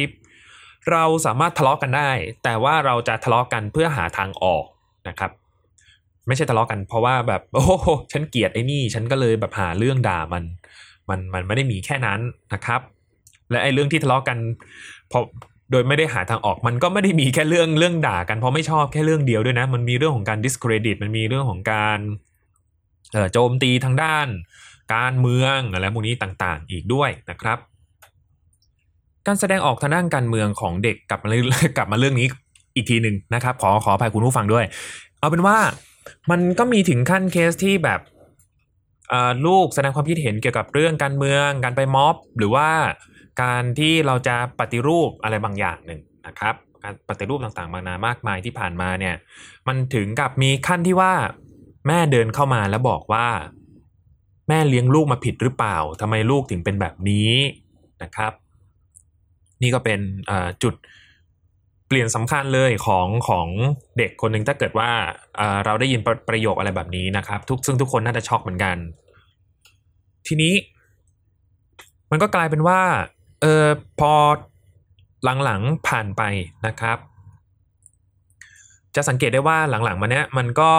[0.92, 2.12] เราสามารถทะเลาะกันได้
[2.44, 4.66] แต่ว่าเราจะทะเลาะกันเพื่อหาทางออก
[5.08, 5.32] นะครับ
[6.28, 7.64] ไม่ใช่ทะเลาะกัน เพราะว่าแบบโอ้
[8.12, 10.44] ฉันเกลียดไอ้นี่ฉันก็เลยแบบหาเรื่องด่ามัน
[11.10, 12.20] มันมันไม่ได้มีแค่นั้น
[12.54, 12.82] นะครับ
[13.50, 14.38] และไอ้เรื่องที่ทะเลาะกัน
[15.12, 15.20] พอ
[15.72, 22.00] โดยไม่ได้หาทางออกมันก็ไม่ได้มีแค่เรื่องเรื่องด่ากันเพราะไม่ชอบแค่เรื่องเดียวด้วยนะ มันมีเรื่องของการ discredit มันมีเรื่องของการ
[23.34, 24.28] โจมตีทางด้าน
[24.96, 27.58] การเมืองอะไรพวกนี้ต่างๆ อีกด้วยนะครับ
[29.28, 31.30] การแสดงออกทางด้านการเมืองของเด็กกลับมา
[31.78, 32.28] กลับมาเรื่องนี้
[32.76, 34.66] อีกทีหนึ่งนะครับ ขอขออภัยคุณผู้ฟังด้วย
[35.20, 35.58] เอาเป็นว่า
[36.32, 38.00] มันก็มีถึงขั้นเคสที่แบบ
[39.46, 42.70] ลูกแสดงความคิดเห็นเกี่ยวกับเรื่องการเมือง การไปม็อบ หรือว่า
[43.44, 49.16] การที่เราจะปฏิรูปอะไรบางอย่างหนึ่งนะครับ การปฏิรูปต่างๆมานามากมายที่ผ่านมาเนี่ย
[49.68, 51.14] มันถึงกับมีขั้นที่ว่า
[51.88, 53.28] แม่เดินเข้ามาแล้วบอกว่า
[54.48, 57.32] แม่เลี้ยงลูกมาผิดหรือเปล่าทำไมลูกถึงเป็นแบบนี้
[58.04, 58.34] นะครับ
[59.62, 60.00] นี่ก็เป็น
[60.64, 60.76] จุด
[61.88, 63.48] เปลี่ยนสำคัญเลยของของ
[63.98, 64.90] เด็กคนหนึ่งถ้าเกิดว่า
[65.66, 68.78] เราได้ยินประโยคอะไรแบบนี้นะครับ ทุกซึ่งทุกคนน่าจะช็อกเหมือนกัน
[70.28, 70.54] ทีนี้
[72.12, 72.80] มันก็กลายเป็นว่า
[73.42, 73.66] เออ
[74.00, 74.14] พอ
[75.44, 76.22] หลังๆผ่านไป
[76.68, 76.98] นะครับ
[78.96, 80.72] จะสังเกตได้ว่าหลังๆมาเนี้ยมันก็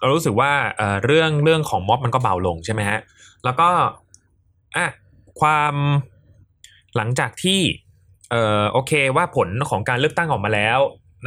[0.00, 2.98] เรารู้สึกว่าเออเรื่องเรื่องของม็อบมันก็เบาลงใช่ไหมฮะ
[3.44, 3.68] แล้วก็
[4.76, 4.86] อะ
[5.40, 5.74] ความ
[6.96, 7.60] หลังจากที่
[8.30, 10.78] เอ่อโอเคว่าผลของการเลือกตั้งออกมาแล้ว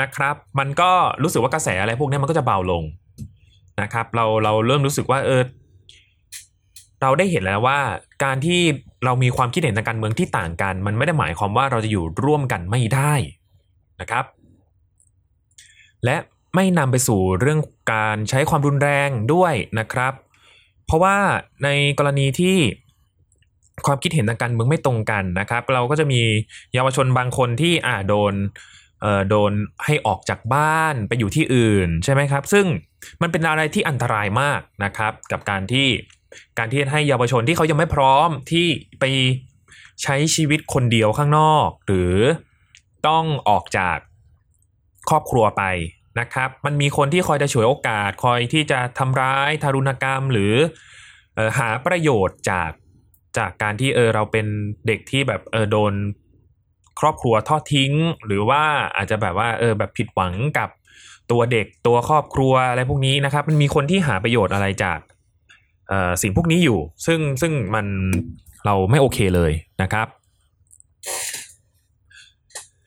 [0.01, 0.91] นะครับ มันก็
[1.23, 2.83] รู้สึกว่ากระแสอะไรพวกนี้มันก็จะเบาลง
[3.81, 5.41] นะครับ เราเราเริ่มรู้สึกว่าเออ
[7.01, 7.79] เราได้เห็นแล้วว่า
[8.23, 8.61] การที่
[9.05, 13.13] เรามีความคิดเห็นทางการเมืองที่ต่างกัน มันไม่ได้หมายความว่าเราจะอยู่ร่วมกันไม่ได้
[14.01, 14.25] นะครับ
[16.05, 16.17] และ
[16.55, 17.59] ไม่นำไปสู่เรื่อง
[17.93, 20.13] การใช้ความรุนแรงด้วยนะครับ
[20.85, 21.17] เพราะว่า
[21.63, 21.69] ใน
[21.99, 22.57] กรณีที่
[23.87, 26.21] ความคิดเห็นทางการเมืองไม่ตรงกันนะครับ เราก็จะมี
[26.73, 28.33] เยาวชนบางคนที่อ่าโดน
[29.01, 29.51] เอ่อโดน
[29.85, 32.65] ให้ออกจากบ้านไปอยู่ที่อื่นใช่ไหมครับ ซึ่ง
[33.21, 35.87] มันเป็นอะไรที่อันตรายมากนะครับ กับการที่
[36.57, 38.67] การที่ให้เยาวชนที่เขายังไม่พร้อมที่
[38.99, 39.03] ไป
[40.03, 42.15] ใช้ชีวิตคนเดียวข้างนอก หรือ
[43.07, 43.97] ต้องออกจาก
[45.09, 45.63] ครอบครัวไป
[46.19, 50.53] นะครับ มันมีคนที่คอยจะฉวยโอกาส คอยที่จะทำร้ายทารุณกรรม หรือ
[51.37, 52.71] ออหาประโยชน์จาก
[53.37, 54.45] จากการที่เออเราเป็น
[54.87, 55.93] เด็กที่แบบเออโดน
[56.99, 57.91] ครอบครัวทอดทิ้ง
[58.25, 58.63] หรือว่า
[58.95, 60.69] อาจจะแบบว่าเออแบบผิดหวังกับ
[61.31, 64.99] ตัวเด็กตัวครอบครัวอะไรพวกนี้นะครับ มันมีคนที่หาประโยชน์อะไรจาก
[65.89, 67.85] เอ่อสิ่งพวกนี้อยู่ ซึ่งซึ่งมัน
[68.65, 70.07] เราไม่โอเคเลยนะครับ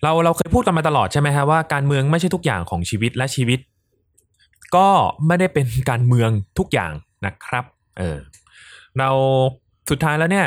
[0.03, 3.61] เราเราเคยพูดกันมาตลอดใช่ไหมฮะว่าการเมืองไม่ใช่ทุกอย่างของชีวิตและชีวิต
[4.77, 4.89] ก็
[5.27, 6.93] ไม่ได้เป็นการเมืองทุกอย่าง
[7.27, 7.65] นะครับ
[7.99, 8.19] เออ
[8.99, 9.11] เรา
[9.90, 10.47] สุดท้ายแล้วเนี่ย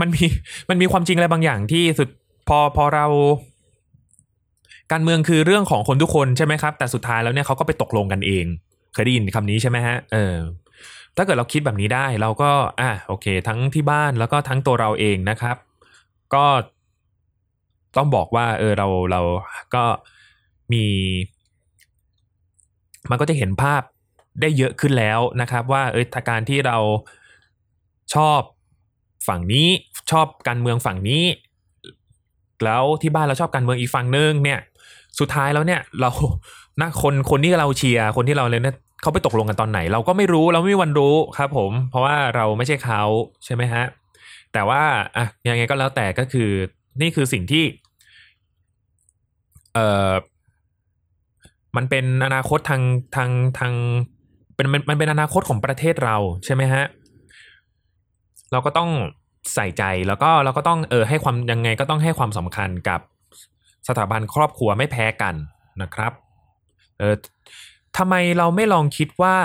[0.00, 0.24] มันมี
[0.68, 2.08] มันมีความจริงอะไรบางอย่างที่สุด
[2.48, 3.06] พอพอเรา
[4.92, 8.44] การเมืองคือเรื่องของคนทุกคนใช่ไหมครับ แต่สุดท้ายแล้วเนี่ยเขาก็ไปตกลงกันเอง
[8.92, 10.36] เคยได้ยินคำนี้ใช่ไหมฮะเออ
[11.16, 12.50] ถ้าเกิดเราคิดแบบนี้ได้เราก็
[12.80, 15.56] อะโอเค ทั้งที่บ้านแล้วก็ทั้งตัวเราเองนะครับ
[16.34, 16.44] ก็
[17.96, 19.20] ต้องบอกว่า เออเราเรา
[19.74, 19.84] ก็
[20.72, 20.84] มี
[23.10, 23.82] มันก็จะเห็นภาพ
[24.40, 26.78] ได้เยอะขึ้นแล้วนะครับ ว่าเออาการที่เรา
[28.14, 28.40] ชอบ
[29.28, 29.68] ฝั่งนี้
[30.10, 31.24] ชอบการเมืองฝั่งนี้
[32.64, 34.60] แล้วที่บ้านเราชอบการเมืองอีกฝั่งนึงเนี่ย
[35.20, 36.10] สุดท้ายแล้วเนี่ยเรา
[36.80, 43.02] นะคนคนที่เราเชียร์คนที่เราเลยเนี่ยเขาไปตกลงกันตอนไหน เราก็ไม่รู้เราไม่มีวันรู้ครับ ผม เพราะว่าเราไม่ใช่เขา
[43.44, 43.84] ใช่ไหมฮะ
[44.52, 44.82] แต่ว่า
[45.16, 46.50] อะยังไงก็แล้วแต่ก็คือ
[47.00, 47.64] นี่คือสิ่งที่
[49.74, 50.12] เอ่อ
[51.76, 52.82] มันเป็นอนาคตทาง
[53.16, 53.72] ทางทาง
[54.54, 56.84] เป็นมันมันเป็นอนาคตของประเทศเราใช่ไหมฮะ
[58.56, 58.90] เราก็ต้อง
[59.54, 63.00] ใส่ใจแล้วก็เราก็ต้องเออให้ความยังไงก็ต้องให้ความสำคัญกับ
[63.88, 65.34] สถาบันครอบครัวไม่แพ้กัน
[65.82, 66.12] นะครับ
[66.98, 67.14] เออ
[67.96, 69.36] ทำไมเราไม่ลองคิดว่า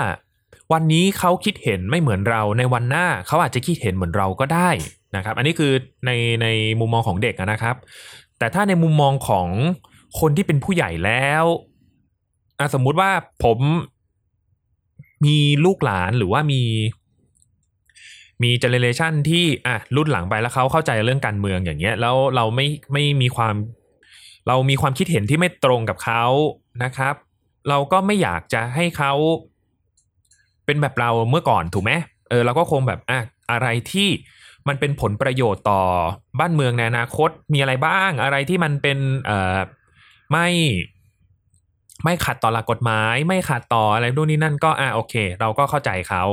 [0.72, 4.70] วันนี้เขาคิดเห็นไม่เหมือนเราในวันหน้าเขาอาจจะคิดเห็นเหมือนเราก็ได้
[5.16, 5.72] นะครับ อันนี้คือ
[6.06, 6.10] ใน
[6.42, 6.46] ใน
[6.80, 7.76] มุมมองของเด็กนะครับ
[8.38, 9.48] แต่ถ้าในมุมมองของ
[10.20, 11.44] คนที่เป็นผู้ใหญ่แล้ว
[12.74, 13.10] สมมุติว่า
[13.44, 13.58] ผม
[15.24, 16.62] มีลูกหลานหรือว่ามี
[18.42, 23.54] มีเจเนเรชันที่อะรุ่นหลังไปแล้วเขาเข้าใจเรื่องการเมืองอย่างเงี้ย แล้วเราไม่ไม่มีความ
[24.48, 26.24] เรามีความคิดเห็นที่ไม่ตรงกับเขา
[26.84, 27.14] นะครับ
[27.68, 29.12] เราก็ไม่อยากจะให้เขา
[30.66, 31.92] เป็นแบบเราเมื่อก่อนถูกไหม
[32.30, 34.08] เออเราก็คงแบบอะอะไรที่
[34.68, 35.82] มันเป็นผลประโยชน์ต่อ
[36.40, 39.58] บ้านเมืองในอนาคตมีอะไรบ้าง อะไรที่มันเป็นเอ่อ
[40.32, 40.48] ไม่
[42.04, 46.24] ไม่ขัดต่อหลักกฎหมาย ไม่ขัดต่ออะไรนู่นนี่นั่นก็อะโอเค เราก็เข้าใจเขา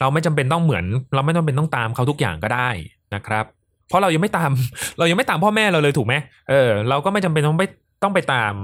[0.00, 2.68] เราไม่จำเป็นต้องเหมือน เราไม่ต้องเป็นต้องตามเขาทุกอย่างก็ได้
[3.14, 3.44] นะครับ
[3.88, 4.50] เพราะเรายังไม่ตาม
[4.98, 6.14] เรายังไม่ตามพ่อแม่เราเลยถูกไหม
[6.50, 7.64] เออ เราก็ไม่จำเป็นต้องไป
[8.02, 8.54] ต้องไปตาม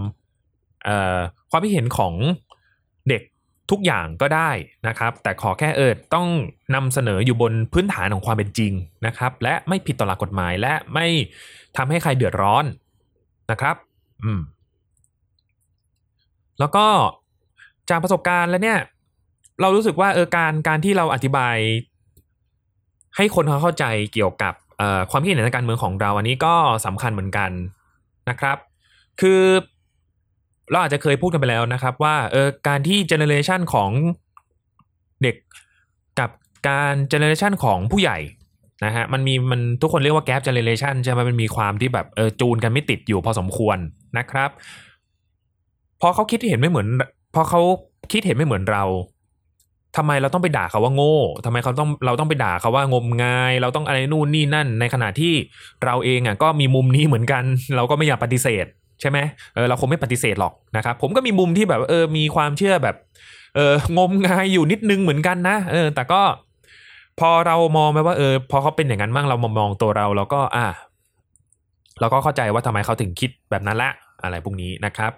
[0.85, 1.19] เอ่อ
[1.51, 2.15] ความคิดเห็นของ
[3.09, 3.23] เด็ก
[3.71, 4.51] ทุกอย่างก็ได้
[4.89, 6.27] นะครับ แต่ขอแค่เออต้อง
[6.75, 8.73] นำเสนออยู่บนพื้นฐานของความเป็นจริง
[9.07, 11.07] นะครับ และไม่ผิดต่อหลักกฎหมายและไม่
[11.77, 12.65] ทำให้ใครเดือดร้อน
[13.51, 13.77] นะครับ
[14.25, 14.41] อืม
[16.59, 16.87] แล้วก็
[17.91, 18.79] จากประสบการณ์แล้วเนี่ย
[19.61, 21.57] เรารู้สึกว่าเออการการที่เราอธิบาย
[23.17, 26.55] ให้คนเขาเข้าใจเกี่ยวกับเอ่อความคิดเห็นทางการเมืองของเราอันนี้ก็
[26.87, 27.51] สำคัญเหมือนกัน
[28.29, 28.57] นะครับ
[29.21, 29.43] คือ
[30.71, 33.91] เราอาจจะเคยพูดกันไปแล้วนะครับ ว่าเออการที่ generation ของ
[35.23, 35.37] เด็ก
[36.21, 36.31] กับ
[36.69, 38.19] การ generation ของผู้ใหญ่
[38.85, 43.79] นะฮะมันมีมันทุกคนเรียกว่าแก p เจเนเรชันใช่ไหมมันมีความที่แบบเออจูนกันไม่ติดอยู่พอสมควร
[44.19, 44.51] นะครับ
[46.01, 46.87] พอเขาคิดเห็นไม่เหมือน
[47.35, 47.61] พอเขา
[48.13, 48.85] คิดเห็นไม่เหมือนเรา
[49.97, 55.35] ทำไมเราต้องไปด่าเขาว่าโง่ทำไมเขาต้องเราต้องไปด่าเขาว่างมงาย เราต้องอะไรนู่นนี่นั่น ในขณะที่
[55.85, 57.43] เราเองอะก็มีมุมนี้เหมือนกัน
[57.77, 58.67] เราก็ไม่อยากปฏิเสธ
[59.01, 59.19] ใช่ไหม
[59.55, 62.97] เออเราคงไม่ปฏิเสธหรอกนะครับ ผมก็มีมุมที่แบบเออมีความเชื่อแบบ
[63.57, 66.23] เอองมงายอยู่นิดนึงเหมือนกันนะเออ แต่ก็
[67.21, 70.67] พอเรามองไปว่าเออ พอเขาเป็นอย่างนั้นบ้างเรามามองตัวเราเราก็ อะ
[72.01, 73.91] แล้วก็เข้าใจว่าทำไมเขาถึงคิดแบบนั้นละ
[74.23, 75.13] อะไรพวกนี้นะครับ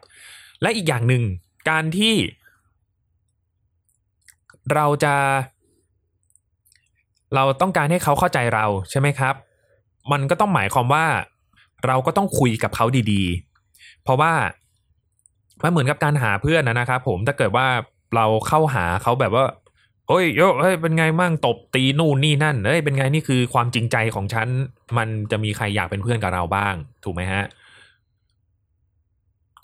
[0.62, 1.22] และอีกอย่างหนึ่ง
[1.70, 2.14] การที่
[4.74, 5.14] เราจะ
[7.34, 9.34] เราต้องการให้เขาเข้าใจเราใช่ไหมครับ
[10.12, 11.06] มันก็ต้องหมายความว่า
[11.86, 14.32] เราก็ต้องคุยกับเขาดีๆ เพราะว่า
[15.62, 17.66] มันเหมือนกับการหาเพื่อนนะครับผมถ้าเกิดว่า
[18.16, 19.44] เราเข้าหาเขาแบบว่า
[20.08, 24.48] เฮ้ยโยเฮ้ยเป็นไงมั่งตบตีนู่นนี่นั่นเฮ้ยเป็นไงนี่คือความจริงใจของฉัน
[24.96, 27.44] มันจะมีใครอยากเป็นเพื่อนกับเราบ้าง ถูกไหมฮะ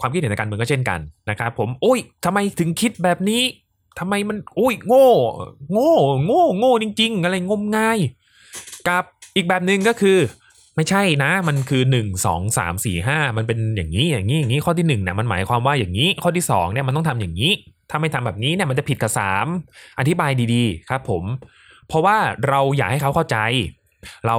[0.01, 3.43] ความคิดเห็นในการเมืองก็เช่นกันนะครับผมโอ้ยทำไมถึงคิดแบบนี้
[3.99, 5.09] ทำไมมันโอ้ยโง่
[5.73, 5.95] โง่
[6.27, 7.99] โง่ โง่จริง ๆ อะไรงมงาย
[8.89, 9.05] กับ
[9.37, 10.19] อีกแบบหนึ่งก็คือ
[10.77, 17.53] ไม่ใช่นะ มันคือหนึ่งสองสามสี่ห้ามันเป็นอย่างนี้อย่างนี้อย่างนี้ข้อที่หนึ่งเนี่ยมันหมายความว่าอย่างนี้ ข้อที่สองเนี่ยมันต้องทำอย่างนี้
[17.91, 19.47] ถ้าไม่ทำแบบนี้เนี่ยมันจะผิดกับสาม
[19.99, 21.25] อธิบายดีๆ ครับผม
[21.89, 22.17] เพราะว่า
[22.49, 23.39] เราอยากให้เขาเข้าใจ
[24.27, 24.37] เรา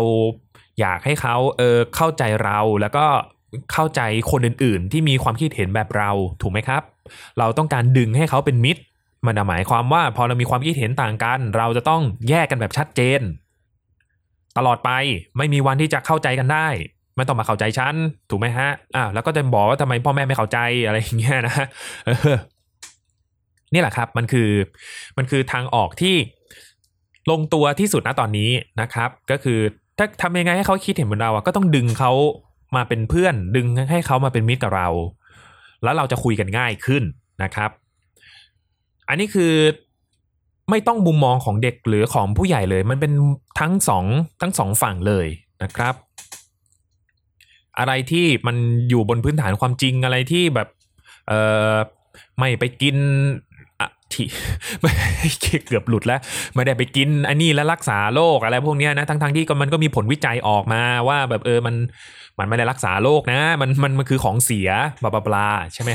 [0.80, 3.06] อยากให้เขาเออเข้าใจเราแล้วก็
[3.74, 6.10] เข้าใจคนอื่นๆ ที่มีความคิดเห็นแบบเรา
[6.42, 6.82] ถูกไหมครับ
[7.40, 8.82] เราต้องการดึงให้เขาเป็นมิตร
[9.26, 13.22] มันหมายความว่าพอเรามีความคิดเห็นต่างกัน เราจะต้องแยกกันแบบชัดเจน
[14.58, 14.92] ตลอดไป
[15.38, 16.68] ไม่มีวันที่จะเข้าใจกันได้
[17.16, 17.96] ไม่ต้องมาเข้าใจฉัน
[18.30, 21.56] ถูกไหมฮะอ่าแล้วก็จะบอกว่าทำไมพ่อแม่ไม่เข้าใจอะไรอย่างเงี้ยนะ
[22.06, 22.38] เออ
[23.74, 24.50] นี่แหละครับมันคือ
[25.18, 26.16] มันคือทางออกที่
[27.32, 28.52] ลงตัวที่สุดณตอนนี้
[28.82, 29.60] นะครับ ก็คือ
[29.98, 32.12] ถ้าทำยังไงให้เขาคิดเห็นเหมือนเราอะก็ต้องดึงเขา
[32.76, 34.90] มาเป็นเพื่อน ดึงให้เขามาเป็นมิตรกับเรา
[35.84, 37.04] แล้วเราจะคุยกันง่ายขึ้น
[37.44, 37.70] นะครับ
[39.10, 39.54] อันนี้คือ
[40.70, 43.12] ไม่ต้องมุมมองของเด็กหรือของผู้ใหญ่เลย มันเป็น
[43.60, 44.06] ทั้งสอง
[44.42, 45.28] ทั้งสองฝั่งเลย
[45.64, 45.96] นะครับ
[47.80, 48.56] อะไรที่มัน
[48.90, 50.68] อยู่บนพื้นฐานความจริงอะไรที่แบบ
[51.28, 51.34] เอ
[51.72, 51.76] อ
[52.38, 52.96] ไม่ไปกิน
[53.80, 54.28] อะที่
[54.82, 54.92] ไม่
[55.66, 56.20] เกือบหลุดแล้ว
[56.56, 61.76] ไม่ได้ไปกินอันนี้แล้วรักษาโรคอะไรพวกนี้นะทั้งๆที่มันก็มีผลวิจัยออกมาว่าแบบเออมัน
[62.40, 64.70] มันไม่ได้รักษาโรคนะ มันมันมันคือของเสีย
[65.04, 65.92] บลาบลาบลาใช่ไหม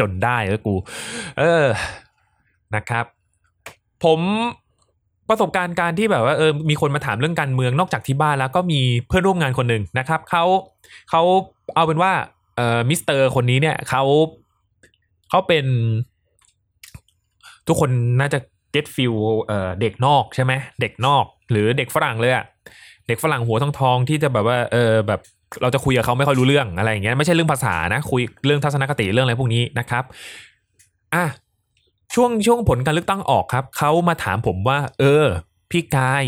[0.00, 0.74] จนได้เออกู
[1.38, 1.64] เออ
[2.76, 3.04] นะครับ
[4.04, 4.20] ผม
[5.28, 10.44] ประสบการณ์การที่แบบว่าเออมีคนมาถามเรื่องการเมืองนอกจากที่บ้านแล้วก็มีเพื่อนร่วมงานคนหนึ่งนะครับเขา
[11.10, 11.22] เขา
[11.74, 12.12] เอาเป็นว่า
[12.56, 14.02] เอ่อมิสเตอร์คนนี้เนี่ยเขา
[15.30, 15.66] เขาเป็น
[17.66, 18.38] ทุกคนน่าจะ
[18.74, 22.44] get feel เอ่อเด็กนอกใช่ไหมเด็กนอก หรือเด็กฝรั่งเลยอะ
[23.08, 25.20] เด็กฝรั่งหัวทองทองที่จะแบบว่าเออแบบ
[25.62, 30.04] เราจะคุยกับเขาไม่ค่อยรู้เรื่องอะไรอย่างเงี้ยไม่ใช่เรื่องภาษานะคุยเรื่องทัศนคติเรื่องอะไรพวกนี้นะครับ
[31.14, 31.24] อะ
[32.18, 35.24] ช่วงช่วงผลการเลือกตั้งออกครับเขามาถามผมว่า เออ
[35.70, 36.24] พี่กาย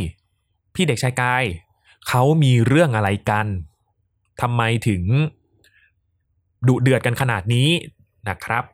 [0.74, 1.44] พี่เด็กชายกาย
[2.08, 3.46] เขามีเรื่องอะไรกัน
[4.40, 5.02] ทำไมถึง
[6.68, 7.68] ดุเดือดกันขนาดนี้
[8.28, 8.64] นะครับ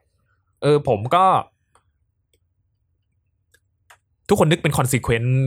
[0.63, 1.25] เออผมก็
[4.29, 5.43] ทุกคนนึกเป็น consequence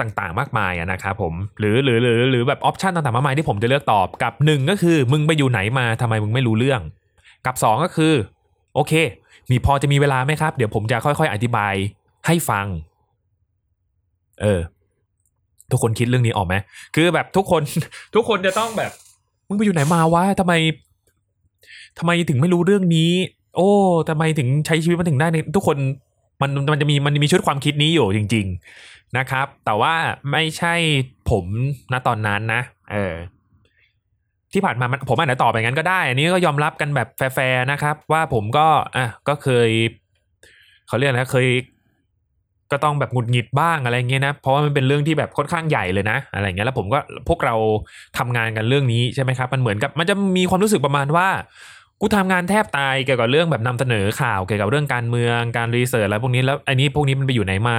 [0.00, 6.80] ต่างๆ มากมายอะนะครับผมหรือหรือหรือหรือแบบ option ต่างๆมากมายที่ผมจะเลือกตอบกับหนึ่งก็คือ มึงไปอยู่ไหนมาทำไมมึงไม่รู้เรื่อง
[7.46, 8.14] กับสองก็คือ
[8.74, 8.92] โอเค
[9.50, 11.74] มีพอจะมีเวลาไหมครับ เดี๋ยวผมจะค่อยๆ อธิบาย
[12.26, 12.66] ให้ฟัง
[14.42, 14.60] เออ
[15.70, 16.54] ทุกคนคิดเรื่องนี้ออกไหม
[16.94, 17.62] คือแบบทุกคน
[18.14, 18.90] ทุกคนจะต้องแบบ
[19.48, 20.52] มึงไปอยู่ไหนมาวะทำไม
[21.98, 23.12] ทำไมถึงไม่รู้เรื่องนี้
[23.56, 23.70] โอ้
[24.08, 25.76] ทำไมถึงใช้ชีวิตมาถึงได้เนี่ยทุกคน
[26.40, 28.46] มันมันจะมีมันมีชุดความคิดนี้อยู่จริง
[28.82, 29.94] ๆนะครับ แต่ว่า
[30.32, 30.74] ไม่ใช่
[31.30, 31.44] ผม
[31.92, 33.14] ณตอนนั้นนะ เออ
[34.52, 39.70] ที่ผ่านมามันผมอาจจะตอบไปงั้นก็ได้ อันนี้ก็ยอมรับกันแบบแฟร์ๆนะครับ ว่าผมก็อะก็เคย
[40.88, 41.46] เขาเรียกนะเคย
[42.72, 47.54] ก็ต้องแบบหงุดหงิดบ้างอะไรเงี้ยนะเพราะว่ามันเป็นเรื่องที่แบบค่อนข้างใหญ่เลยนะ อะไรเงี้ยแล้วผมก็พวกเรา
[48.18, 51.28] ทำงานกันเรื่องนี้ใช่ไหมครับ มันเหมือนกับมันจะมีความรู้สึกประมาณว่า
[52.00, 57.76] กูทำงานแทบตายเกี่ยวกับเรื่องแบบนำเสนอข่าวเกี่ยวกับเรื่องการเมืองการรีเสิร์ชอะไรพวกนี้แล้วอันนี้พวกนี้มันไปอยู่ไหนมา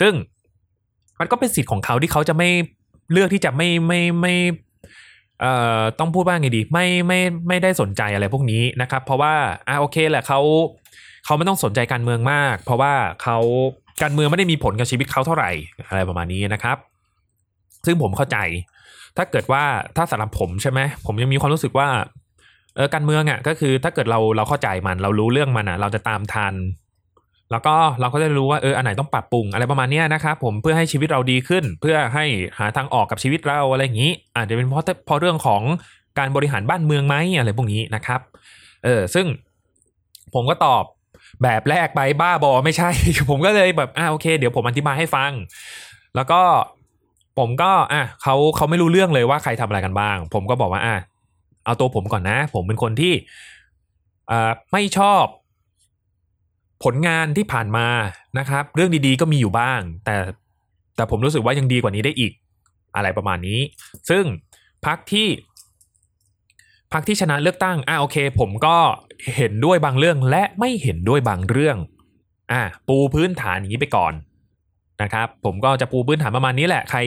[0.00, 0.12] ซึ่ง
[1.20, 2.48] มันก็เป็นสิทธิ์ของเขาที่เขาจะไม่
[3.12, 4.34] เลือกที่จะไม่ไม่ไม่
[5.40, 9.34] เอ่อต้องพูดว่าไงดีไม่ไม่ไม่ได้สนใจอะไรพวกนี้นะครับ เพราะว่า
[9.68, 10.40] อ่าโอเคแหละเขา
[11.24, 13.38] เขาไม่ต้องสนใจการเมืองมาก เพราะว่าเขา
[14.02, 15.50] การเมืองไม่ได้มีผลกับชีวิตเขาเท่าไหร่
[15.88, 16.76] อะไรประมาณนี้นะครับ
[17.86, 18.38] ซึ่งผมเข้าใจ
[19.16, 19.64] ถ้าเกิดว่า
[19.96, 21.88] ถ้าสำหรับผมใช่ไหมผมยังมีความรู้สึกว่า
[22.76, 26.54] เออการเมืองอะก็คือถ้าเกิดเราเราเข้าใจมันเรารู้เรื่องมันอะ เราจะตามทัน
[27.50, 32.24] แล้วก็เราก็จะรู้ว่าเอออันไหนต้องปรับปรุงอะไรประมาณนี้นะครับผมเพื่อให้ชีวิตเราดีขึ้น เพื่อให้
[32.58, 35.62] หาทางออกกับชีวิตเราอะไรอย่างนี้อาจจะเป็นเพราะเพราะเรื่องของ
[36.18, 38.20] การบริหารบ้านเมืองไหมอะไรพวกนี้นะครับ
[38.84, 39.26] เออซึ่ง
[40.34, 40.84] ผมก็ตอบ
[41.42, 42.90] แบบแรกไปบ้าบอไม่ใช่
[43.30, 45.32] ผมก็เลยแบบอ่าโอเค เดี๋ยวผมอธิบายให้ฟัง
[46.16, 46.40] แล้วก็
[47.38, 50.96] ผมก็อะเขาเขาไม่รู้เรื่องเลยว่าใครทำอะไรกันบ้าง ผมก็บอกว่าอะ
[51.64, 53.14] เอาตัวผมก่อนนะ ผมเป็นคนที่
[54.30, 55.24] อ่าไม่ชอบ
[56.84, 57.86] ผลงานที่ผ่านมา
[58.38, 60.16] นะครับ เรื่องดีๆก็มีอยู่บ้าง แต่
[60.96, 62.32] แต่ผมรู้สึกว่ายังดีกว่านี้ได้อีก
[62.96, 63.60] อะไรประมาณนี้
[64.10, 64.24] ซึ่ง
[64.86, 65.28] พักที่
[66.92, 68.76] พรรคที่ชนะเลือกตั้งอ่าโอเค ผมก็
[69.36, 71.76] เห็นด้วยบางเรื่องและไม่เห็นด้วยบางเรื่อง
[72.52, 74.12] อ่าปูพื้นฐานอย่างนี้ไปก่อน
[75.02, 77.00] นะครับ ผมก็จะปูพื้นฐานประมาณนี้แหละใคร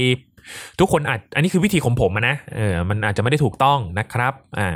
[0.79, 4.67] ทุกคนอาจอันนี้คือวิธีของผมนะเออมันอาจจะไม่ได้ถูกต้องนะครับอ่า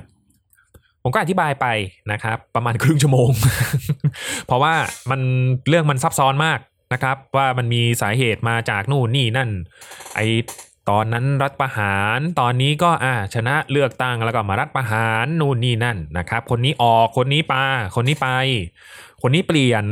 [1.03, 1.67] ผมก็อธิบายไป
[2.11, 3.29] นะครับ ประมาณครึ่งชั่วโมง
[4.47, 4.73] เพราะว่า
[5.09, 5.21] มัน
[5.69, 6.59] เรื่องมันซับซ้อนมาก
[6.93, 9.49] นะครับ ว่ามันมีสาเหตุมาจากนู่นนี่นั่น
[10.15, 10.19] ไอ
[10.89, 17.63] ตอนนั้นรัฐประหารตอนนี้ก็อ่าชนะเลือกตั้งแล้วก็มารัฐประหารนู่นนี่นั่นนะครับ คนนี้ออกคนนี้ปา
[17.95, 18.27] คนนี้ไป
[19.21, 19.83] คนนี้เปลี่ยน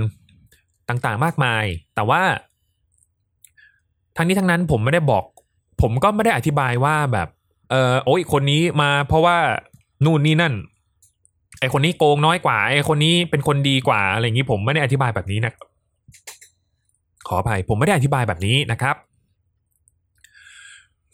[0.90, 1.64] ต่างๆมากมาย
[1.96, 2.22] แต่ว่า
[4.18, 5.24] ทั้งนี้ทั้งนั้นผมไม่ได้บอก
[5.82, 7.28] ผมก็ไม่ได้อธิบายว่าแบบ
[7.70, 9.38] เออโอ้ยคนนี้มาเพราะว่า
[10.06, 10.54] นู่นนี่นั่น
[11.62, 15.54] ไอคนนี้โกงน้อยกว่า ไอคนนี้เป็นคนดีกว่าอะไรอย่างนี้ผมไม่ได้อธิบายแบบนี้นะ
[17.28, 18.96] ขออภัยผมไม่ได้อธิบายแบบนี้นะครับ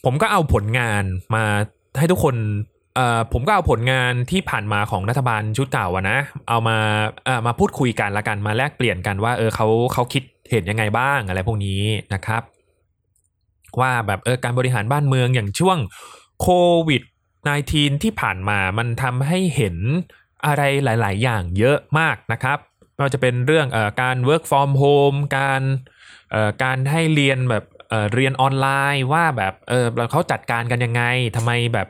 [0.05, 1.03] ผมก็เอาผลงาน
[1.35, 1.43] มา
[1.97, 2.35] ให้ทุกคน
[2.95, 6.17] เอ่อผมก็เอาผลงานที่ผ่านมาของรัฐบาลชุดเก่าอะนะ
[6.49, 6.77] เอามา
[7.25, 11.81] เอ่อมาพูดคุยกันละกันมาแลกเปลี่ยนกันว่าเออเขาเขาคิดเห็นยังไงบ้างอะไรพวกนี้
[12.13, 12.43] นะครับ
[13.79, 15.77] ว่าแบบเออการบริหารบ้านเมืองอย่างช่วง
[16.41, 16.47] โค
[16.87, 17.01] วิด
[17.51, 19.75] -19 ที่ผ่านมามันทำให้เห็น
[20.45, 22.57] อะไรหลาย ๆ อย่างเยอะมากนะครับ
[22.93, 25.61] ไม่ว่าจะเป็นเรื่องอการ work from home การ
[26.63, 27.63] การให้เรียนแบบ
[28.13, 31.03] เรียนออนไลน์ว่าแบบเออเขาจัดการกันยังไง
[31.35, 31.87] ทำไมแบบ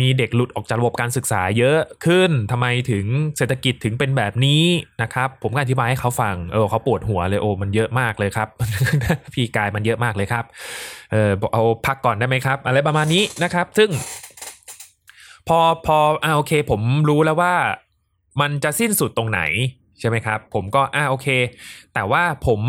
[0.00, 3.06] มีเด็กหลุดออกจากระบบการศึกษาเยอะขึ้นทำไมถึง
[3.36, 4.64] เศรษฐกิจถึงเป็นแบบนี้
[5.02, 8.48] นะครับ ผมก็อธิบายให้เขาฟัง เออเขาปวดหัวเลยโอ้มันเยอะมากเลยครับ
[9.34, 10.44] พี่กายมันเยอะมากเลยครับ
[11.12, 13.90] เออเอาพักก่อนได้ไหมครับ อะไรประมาณนี้นะครับ ซึ่ง
[15.48, 17.54] พอพออ่าโอเค ผมรู้แล้วว่า
[18.40, 19.40] มันจะสิ้นสุดตรงไหน
[19.98, 21.28] ใช่ไหมครับ ผมก็อ่าโอเค
[21.94, 22.60] แต่ว่าผม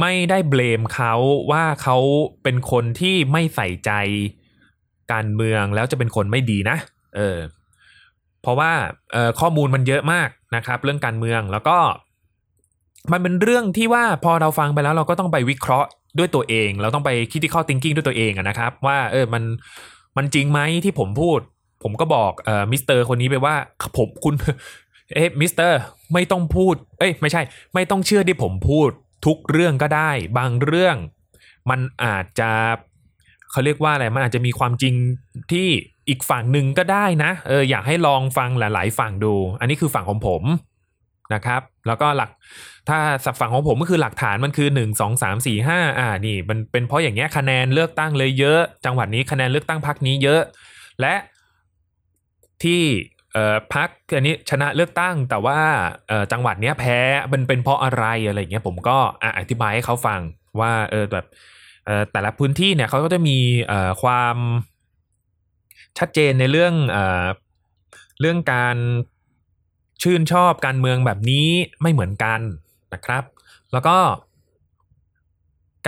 [0.00, 1.14] ไม่ได้เบลมเขา
[1.52, 1.96] ว่าเขา
[2.42, 3.92] เป็นคนที่ไม่ใส่ใจ
[5.12, 6.76] การเมืองแล้วจะเป็นคนไม่ดีนะ
[7.16, 7.38] เออ
[8.42, 8.72] เพราะว่า
[9.12, 11.78] เออข้อมูลมันเยอะมากนะครับ เรื่องการเมืองแล้วก็
[13.12, 19.42] มันเป็นเรื่องที่ว่าพอเราฟังไปแล้วเราก็ต้องไปวิเคราะห์ด้วยตัวเอง เราต้องไปคิดที่ข้อ thinking ด้วยตัวเองนะครับ ว่าเออมัน
[20.16, 21.40] มันจริงไหมที่ผมพูด
[21.86, 23.54] ผมก็บอกเอ่อมิสเตอร์คนนี้ไปว่า
[23.96, 24.34] ผมคุณ
[25.14, 25.78] เอ๊ะมิสเตอร์
[26.12, 27.42] ไม่ต้องพูด เอ้ยไม่ใช่
[27.74, 28.88] ไม่ต้องเชื่อที่ผมพูด
[29.26, 30.96] ทุกเรื่องก็ได้ บางเรื่อง
[31.70, 32.50] มันอาจจะ
[33.50, 34.94] เขาเรียกว่าอะไรมันอาจจะมีความจริง
[35.52, 35.68] ที่
[36.08, 40.42] อีกฝั่งหนึ่งก็ได้นะเอออยากให้ลองฟังหลาย ๆ ฝั่งดู อันนี้คือฝั่งของผม
[41.34, 42.30] นะครับ แล้วก็หลัก
[42.88, 50.42] ถ้าสับฝั่งของผมก็คือหลักฐานมันคือหนึ่งสองสามสี่ห้าอ่านี่มันเป็นเพราะอย่างเงี้ยคะแนนเลือกตั้งเลยเยอะ จังหวัดนี้คะแนนเลือกตั้งพักนี้เยอะ
[51.00, 51.14] และ
[52.64, 52.82] ที่
[53.74, 55.60] พักอันนี้ชนะเลือกตั้งแต่ว่า
[56.32, 56.98] จังหวัดเนี้ยแพ้
[57.32, 58.96] มันเป็นเพราะอะไรอะไรอย่างเงี้ยผมก็
[59.38, 60.20] อธิบายให้เขาฟัง
[60.60, 61.26] ว่าเออแบบ
[62.12, 63.38] แต่ละพื้นที่เนี่ยเขาก็จะมี
[64.02, 64.36] ความ
[65.98, 67.26] ชัดเจนในเรื่องเออ
[68.20, 68.76] เรื่องการ
[70.02, 71.48] ชื่นชอบการเมืองแบบนี้
[71.82, 72.40] ไม่เหมือนกัน
[72.94, 73.24] นะครับ
[73.72, 73.96] แล้วก็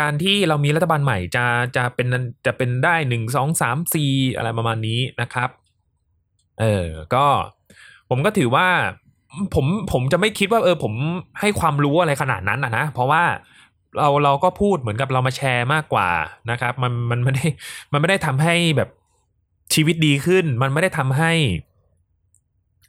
[0.01, 1.45] การที่เรามีรัฐบาลใหม่จะ
[1.77, 2.07] จะเป็น
[2.47, 5.51] จะเป็นได้หนึ่งสองสามสี่อะไรประมาณนี้นะครับ
[6.61, 7.27] เออ ก็
[8.11, 8.67] ผมก็ถือว่า
[9.55, 10.93] ผมผมจะไม่คิดว่า เออ ผม
[11.41, 13.23] ให้ความรู้อะไรขนาดนั้นอะนะ เพราะว่า
[13.99, 16.09] เราเราก็พูดเหมือนกับเรามาแชร์มากกว่า
[16.51, 17.47] นะครับ มันมันไม่ได้
[17.93, 18.89] มันไม่ได้ทำให้แบบ
[19.75, 21.33] ชีวิตดีขึ้น มันไม่ได้ทำให้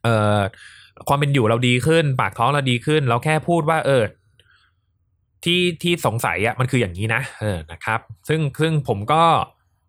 [0.04, 0.40] เอ่อ
[1.08, 4.04] ความเป็นอยู่เราดีขึ้น ปากท้องเราดีขึ้น เราแค่พูดว่า เออ
[5.44, 9.24] ที่ที่สงสัยอะมันคืออย่างนี้นะเออนะครับ ซึ่งซึ่งผมก็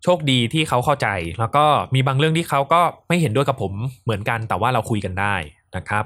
[0.05, 1.09] โชคดีที่เขาเข้าใจ
[1.41, 3.73] แล้วก็มีบางเรื่องที่เขาก็ไม่เห็นด้วยกับผม
[4.05, 5.35] เหมือนกันแต่ว่าเราคุยกันได้
[5.77, 6.05] นะครับ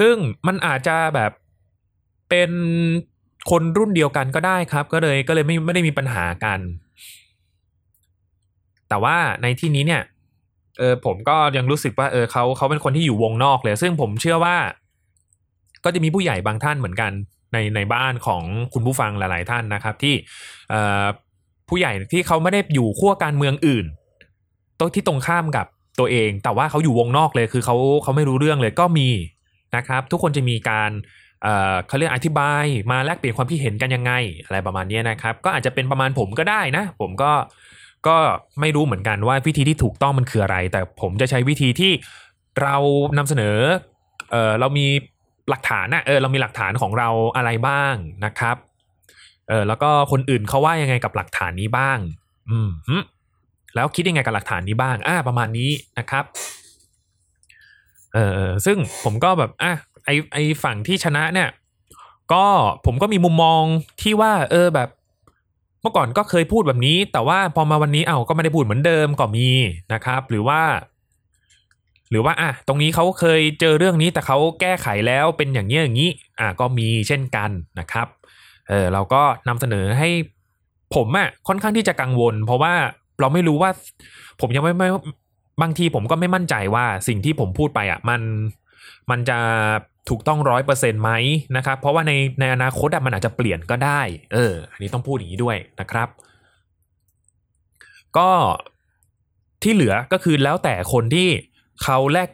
[0.00, 0.14] ซึ่ง
[0.46, 1.32] มันอาจจะแบบ
[2.30, 2.50] เป็น
[3.50, 6.60] คนรุ่นเดียวกันก็ได้ครับ ก็เลยก็เลยไม่ไม่ได้มีปัญหากัน
[8.88, 10.02] แต่ว่าในที่นี้เนี่ย
[10.78, 14.56] เออผมก็ยังรู้สึกว่าเออเขาเขาเป็นคนที่อยู่วงนอกเลย ซึ่งผมเชื่อว่า
[15.84, 17.12] ก็จะมีผู้ใหญ่บางท่านเหมือนกัน
[17.52, 18.42] ในในบ้านของ
[18.74, 20.14] คุณผู้ฟังหลาย ๆ ท่านนะครับ ที่
[20.70, 21.04] เออ
[21.68, 23.86] ผู้ใหญ่ที่เขาไม่ได้อยู่ขั้วการเมืองอื่น
[24.78, 25.66] ตัวที่ตรงข้ามกับ
[25.98, 29.08] ตัวเอง แต่ว่าเขาอยู่วงนอกเลยคือเขาเขาไม่รู้เรื่องเลยก็มี
[29.76, 30.90] นะครับ ทุกคนจะมีการ
[31.42, 34.12] เอ่อเขาเรียกอธิบายมาแลกเปลี่ยนความคิดเห็นกันยังไง
[34.44, 37.32] อะไรประมาณนี้นะครับ ก็อาจจะเป็นประมาณผมก็ได้นะ ผมก็
[38.06, 38.16] ก็
[38.60, 41.92] ไม่รู้เหมือนกันว่าวิธีที่ถูกต้องมันคืออะไร แต่ผมจะใช้วิธีที่
[42.62, 42.76] เรา
[43.18, 43.56] นำเสนอ
[44.30, 44.86] เออเรามี
[45.50, 47.94] หลักฐานนะเออเรามีหลักฐานของเราอะไรบ้าง
[48.24, 48.56] นะครับ
[49.48, 51.98] เออแล้วก็คนอื่นเขาว่ายังไงกับหลักฐานนี้บ้าง
[52.50, 52.70] อืม
[53.74, 56.24] แล้วคิดยังไงกับหลักฐานนี้บ้างอ่าประมาณนี้นะครับ
[58.14, 59.72] เออซึ่งผมก็แบบอะ
[60.04, 61.48] ไอไอฝั่งที่ชนะเนี่ย
[62.32, 62.44] ก็
[62.86, 63.62] ผมก็มีมุมมอง
[64.02, 64.88] ที่ว่า เออแบบ
[65.82, 69.48] เมื่อก่อนก็เคยพูดแบบนี้ แต่ว่าพอมาวันนี้เอาก็ไม่ได้พูดเหมือนเดิมก็มี
[69.92, 70.60] นะครับ หรือว่า
[72.10, 78.06] หรือว่าอะตรงนี้เขาเคยเจอเรื่องนี้แต่เขาแก้ไขแล้วเป็นอย่างนี้อย่างนี้ อะก็มีเช่นกันนะครับ
[78.68, 80.08] เออเราก็นำเสนอให้
[80.94, 82.72] ผมอะค่อนข้างที่จะกังวล เพราะว่า
[83.20, 83.70] เราไม่รู้ว่า
[84.40, 84.88] ผมยังไม่ไม่
[85.62, 88.20] บางทีผมก็ไม่มั่นใจว่าสิ่งที่ผมพูดไปอะมัน
[89.10, 89.38] มันจะ
[90.08, 91.10] ถูกต้องร้อยเปอร์เซ็นต์ไหม
[91.56, 94.00] นะครับ เพราะว่าในในอนาคตมันอาจจะเปลี่ยนก็ได้
[94.32, 96.08] เออ อันนี้ต้องพูดอย่างนี้ด้วยนะครับ
[98.16, 98.30] ก็
[99.62, 101.28] ที่เหลือก็คือแล้วแต่คนที่
[101.82, 102.28] เขาแลก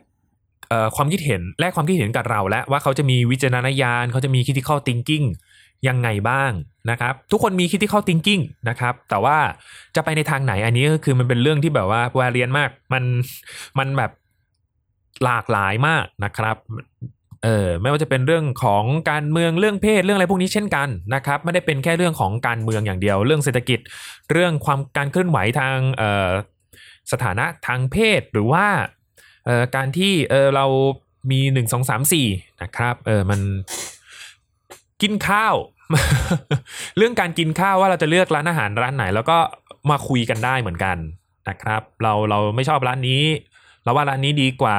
[0.69, 5.27] เอ่อความคิดเห็นแลกความคิดเห็นกับเรา แล้วว่าเขาจะมีวิจารณญาณเขาจะมี critical thinking
[5.89, 6.53] ยังไงบ้าง
[6.91, 9.39] นะครับ ทุกคนมี critical thinking นะครับ แต่ว่า
[9.97, 13.05] จะไปในทางไหนอันนี้ก็คือมันเป็นเรื่องที่แบบว่าแวเรียนมาก มัน
[13.79, 14.11] มันแบบ
[15.25, 16.57] หลากหลายมากนะครับ
[17.45, 23.79] เออไม่ว่าจะเป็นเรื่องของการเมืองเรื่องเพศเรื่องอะไรพวกนี้เช่นกันนะครับ ไม่ได้เป็นแค่เรื่องของการเมืองอย่างเดียว เรื่องเศรษฐกิจ
[24.33, 26.31] เรื่องความการเคลื่อนไหวทางเออ
[27.13, 28.67] สถานะทางเพศหรือว่า
[29.47, 30.67] เออการที่เออเรา
[31.31, 32.27] มีหนึ่งสองสามสี่
[32.63, 33.41] นะครับเออมัน
[35.03, 35.55] กินข้าว
[36.97, 39.39] เรื่องการกินข้าวว่าเราจะเลือกร้านอาหารร้านไหน แล้วก็
[39.91, 40.97] มาคุยกันได้เหมือนกัน
[41.49, 43.23] นะครับ เราเราไม่ชอบร้านนี้
[43.85, 44.79] เราว่าร้านนี้ดีกว่า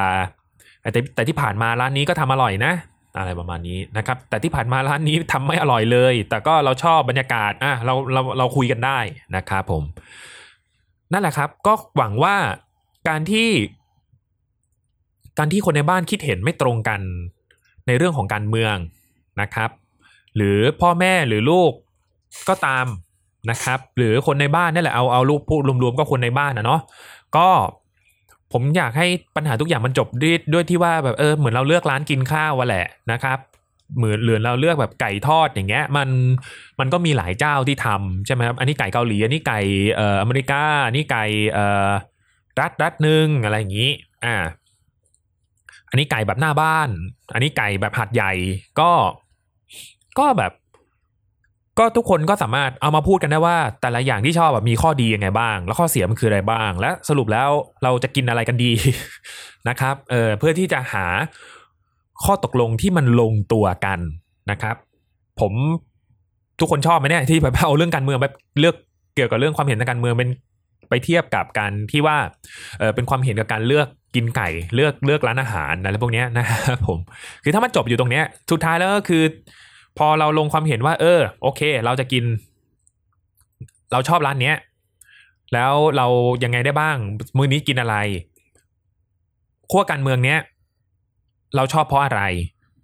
[0.91, 2.73] แต่แต่ที่ผ่านมาร้านนี้ก็ทำอร่อยนะ
[3.17, 8.99] อะไรประมาณนี้นะครับ แต่ที่ผ่านมาร้านนี้ทำไม่อร่อยเลย แต่ก็เราชอบบรรยากาศอะเราเราเราคุยกันได้
[9.35, 9.83] นะครับผม
[11.11, 12.35] นั่นแหละครับ ก็หวังว่า
[13.09, 13.49] การที่
[15.37, 17.01] การที่คนในบ้านคิดเห็นไม่ตรงกัน
[17.87, 18.75] ในเรื่องของการเมือง
[19.41, 19.69] นะครับ
[20.35, 21.71] หรือพ่อแม่หรือลูก
[22.49, 22.85] ก็ตาม
[23.51, 26.81] นะครับ หรือคนในบ้านนี่แหละเอาเอาลูกพูดรวมๆก็คนในบ้านนะเนาะ
[27.37, 27.47] ก็
[28.51, 33.39] ผมอยากให้ปัญหาทุกอย่างมันจบด้วยด้วยที่ว่าแบบเออเหมือนเราเลือกร้านกินข้าววะแหละนะครับ
[33.97, 36.09] เหมือนเหลือเราเลือกแบบไก่ทอดอย่างเงี้ยมัน
[36.79, 39.59] มันก็มีหลายเจ้าที่ทำใช่ไหมครับอันนี้ไก่เกาหลีอันนี้ไก่
[39.95, 41.89] เอ่ออเมริกาอันนี้ไก่เอ่อ
[42.59, 43.91] รัฐรัฐหนึ่งอะไรอย่างงี้
[44.25, 44.35] อ่า
[45.89, 46.89] อันนี้ไก่แบบหน้าบ้าน
[47.33, 48.33] อันนี้ไก่แบบหัดใหญ่
[48.79, 48.91] ก็
[50.19, 50.51] ก็แบบ
[51.79, 57.49] ก็ทุกคนก็สามารถเอามาพูดกันได้ว่า แต่ละอย่างที่ชอบแบบมีข้อดียังไงบ้าง แล้วข้อเสียมันคืออะไรบ้าง และสรุปแล้ว
[57.83, 58.71] เราจะกินอะไรกันดี
[59.69, 61.05] นะครับเออเพื่อที่จะหา
[62.23, 63.99] ข้อตกลงที่มันลงตัวกัน
[64.51, 64.75] นะครับ
[65.41, 65.53] ผม
[66.59, 68.75] ทุกคนชอบไหมเนี่ยที่แบบเอาเรื่องการเมืองแบบเลือก
[69.15, 70.29] เกี่ยวกับเรื่องความเห็นทางการเมืองเป็น
[70.89, 72.17] ไปเทียบกับการที่ว่า
[72.79, 76.97] เออเป็นความเห็นกับการเลือกกินไก่เลือกเลือกร้านอาหารอะไรพวกเนี้ยนะครับผม
[77.43, 79.23] คือถ้ามันจบอยู่ตรงเนี้ยสุดท้ายแล้วก็คือ
[79.97, 82.23] พอเราลงความเห็นว่า เออ โอเค เราจะกิน
[83.91, 84.57] เราชอบร้านเนี้ย
[85.53, 86.07] แล้วเรา
[86.43, 86.97] ยังไงได้บ้าง
[87.37, 87.95] มื้อนี้กินอะไร
[89.71, 90.39] ขั้วการเมืองเนี้ย
[91.55, 92.21] เราชอบเพราะอะไร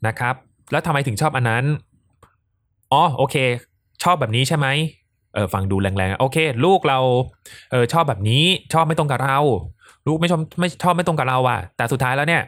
[0.07, 0.35] นะครับ
[0.71, 1.65] แล้วทำไมถึงชอบอันนั้น
[2.91, 3.35] อ๋อโอเค
[4.03, 4.67] ชอบแบบนี้ใช่ไหม
[5.33, 6.99] เออฟังดูแรงๆโอเค ลูกเรา
[7.71, 8.43] เออชอบแบบนี้
[8.73, 9.39] ชอบไม่ตรงกับเรา
[10.07, 12.43] ลูกไม่ชอบไม่ชอบไม่ตรงกับเราอะแต่สุดท้ายแล้วเนี่ย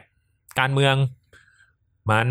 [0.60, 0.94] การเมือง
[2.10, 2.28] มัน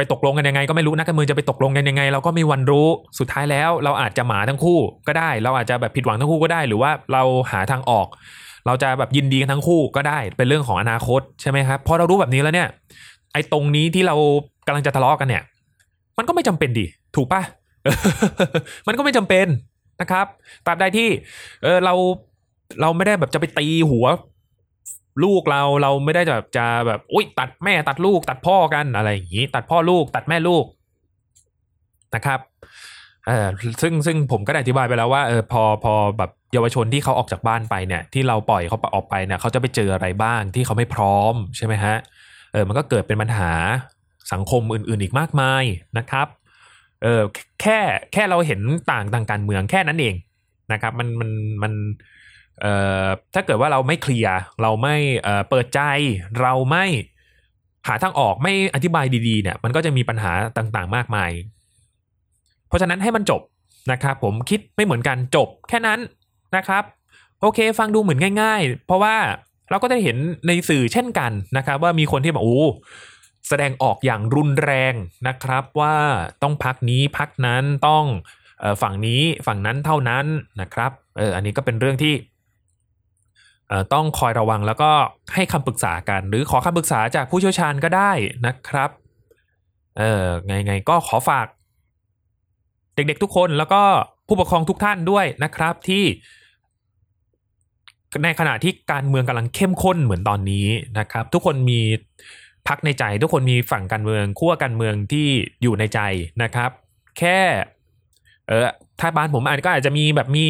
[0.00, 2.88] ไปตกลงกันยังไงก็ไม่รู้นักการเมืองจะไปตกลงกันยังไง เราก็ไมีวันรู้
[3.18, 7.22] สุดท้ายแล้ว เราอาจจะหมาทั้งคู่ก็ได้ เราอาจจะแบบผิดหวังทั้งคู่ก็ได้ หรือว่าเรา
[7.52, 8.06] หาทางออก
[8.66, 12.68] เราจะแบบยินดีกันทั้งคู่ก็ได้ เป็นเรื่องของอนาคตใช่ไหมครับพอเรารู้แบบนี้แล้วเนี่ย
[13.32, 14.16] ไอ้ตรงนี้ที่เรา
[14.66, 15.42] กำลังจะทะเลาะกันเนี่ย
[16.18, 16.86] มันก็ไม่จำเป็นดิ
[17.16, 17.42] ถูกปะ
[18.86, 19.46] มันก็ไม่จำเป็น
[20.00, 20.26] นะครับ
[20.66, 21.08] ตราบใดที่
[21.62, 21.94] เออเรา
[22.80, 24.06] เราไม่ได้แบบจะไปตีหัว
[25.24, 30.64] ลูกเราเราไม่ได้แบบจะแบบอุ้ยตัดแม่ตัดลูกตัดพ่อกันอะไรอย่างนี้ ตัดพ่อลูกตัดแม่ลูก
[32.14, 32.40] นะครับ
[33.26, 33.46] เออ
[33.82, 41.96] ซึ่งซึ่งผมก็ได้อธิบายไปแล้วว่าเออพอพอแบบเยาวชนที่เขาออกจากบ้านไปเนี่ยที่เราปล่อยเขาออกไปเนี่ยเขาจะไปเจออะไรบ้างที่เขาไม่พร้อมใช่ไหมฮะ
[42.52, 43.52] เออมันก็เกิดเป็นปัญหา
[44.32, 45.64] สังคมอื่น ๆ อีกมากมาย
[45.98, 46.26] นะครับ
[47.02, 47.22] เออ
[47.60, 47.78] แค่
[48.12, 50.14] แค่เราเห็นต่างทางการเมืองแค่นั้นเอง
[50.72, 51.30] นะครับ มันมัน
[51.62, 51.98] มันเอ่อ
[53.34, 55.80] ถ้าเกิดว่าเราไม่เคลียร์เราไม่เอ่อเปิดใจ
[56.40, 56.84] เราไม่
[57.88, 61.30] หาทางออกไม่อธิบายดีๆเนี่ยมันก็จะมีปัญหาต่างๆ มากมาย
[62.68, 63.42] เพราะฉะนั้นให้มันจบ
[63.92, 66.00] นะครับผมคิดไม่เหมือนกันจบแค่นั้น
[66.56, 66.84] นะครับ
[67.40, 69.16] โอเค ฟังดูเหมือนง่าย ๆ เพราะว่า
[69.70, 72.60] เราก็ได้เห็นในสื่อเช่นกันนะครับ ว่ามีคนที่บอกโอ้
[73.48, 74.94] แสดงออกอย่างรุนแรง
[75.28, 75.96] นะครับว่า
[76.42, 78.04] ต้องพักนี้พักนั้นต้อง
[78.82, 80.26] ฝั่งนี้ฝั่งนั้นเท่านั้น
[80.60, 82.14] นะครับเอออันนี้ก็เป็นเรื่องที่
[83.92, 84.90] ต้องคอยระวังแล้วก็
[85.34, 88.12] ให้คำปรึกษากัน หรือขอคำปรึกษาจากผู้เชี่ยวชาญก็ได้
[88.46, 88.90] นะครับ
[89.98, 91.46] เออไงไงก็ขอฝาก
[92.94, 93.82] เด็กๆทุกคนแล้วก็
[94.26, 96.04] ผู้ปกครองทุกท่านด้วยนะครับที่
[98.24, 100.66] ในขณะที่การเมืองกำลังเข้มข้นเหมือนตอนนี้
[100.98, 101.80] นะครับ ทุกคนมี
[102.68, 105.26] พักในใจ ทุกคนมีฝั่งการเมืองขั้วการเมืองที่
[105.62, 106.00] อยู่ในใจ
[106.42, 106.70] นะครับ
[107.18, 107.38] แค่
[108.48, 108.68] เออ
[109.00, 110.46] ถ้าบ้านผมอาจก็อาจจะมีแบบมี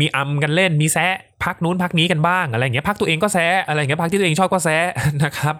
[0.00, 1.14] มีอำกันเล่นมีแซะ
[1.44, 4.86] พักนู้นพักนี้กันบ้างอะไรอย่างเงี้ยพักตัวเองก็แซะอะไรอย่างเงี้ยพักที่ตัวเองชอบก็แซะ
[5.24, 5.54] นะครับ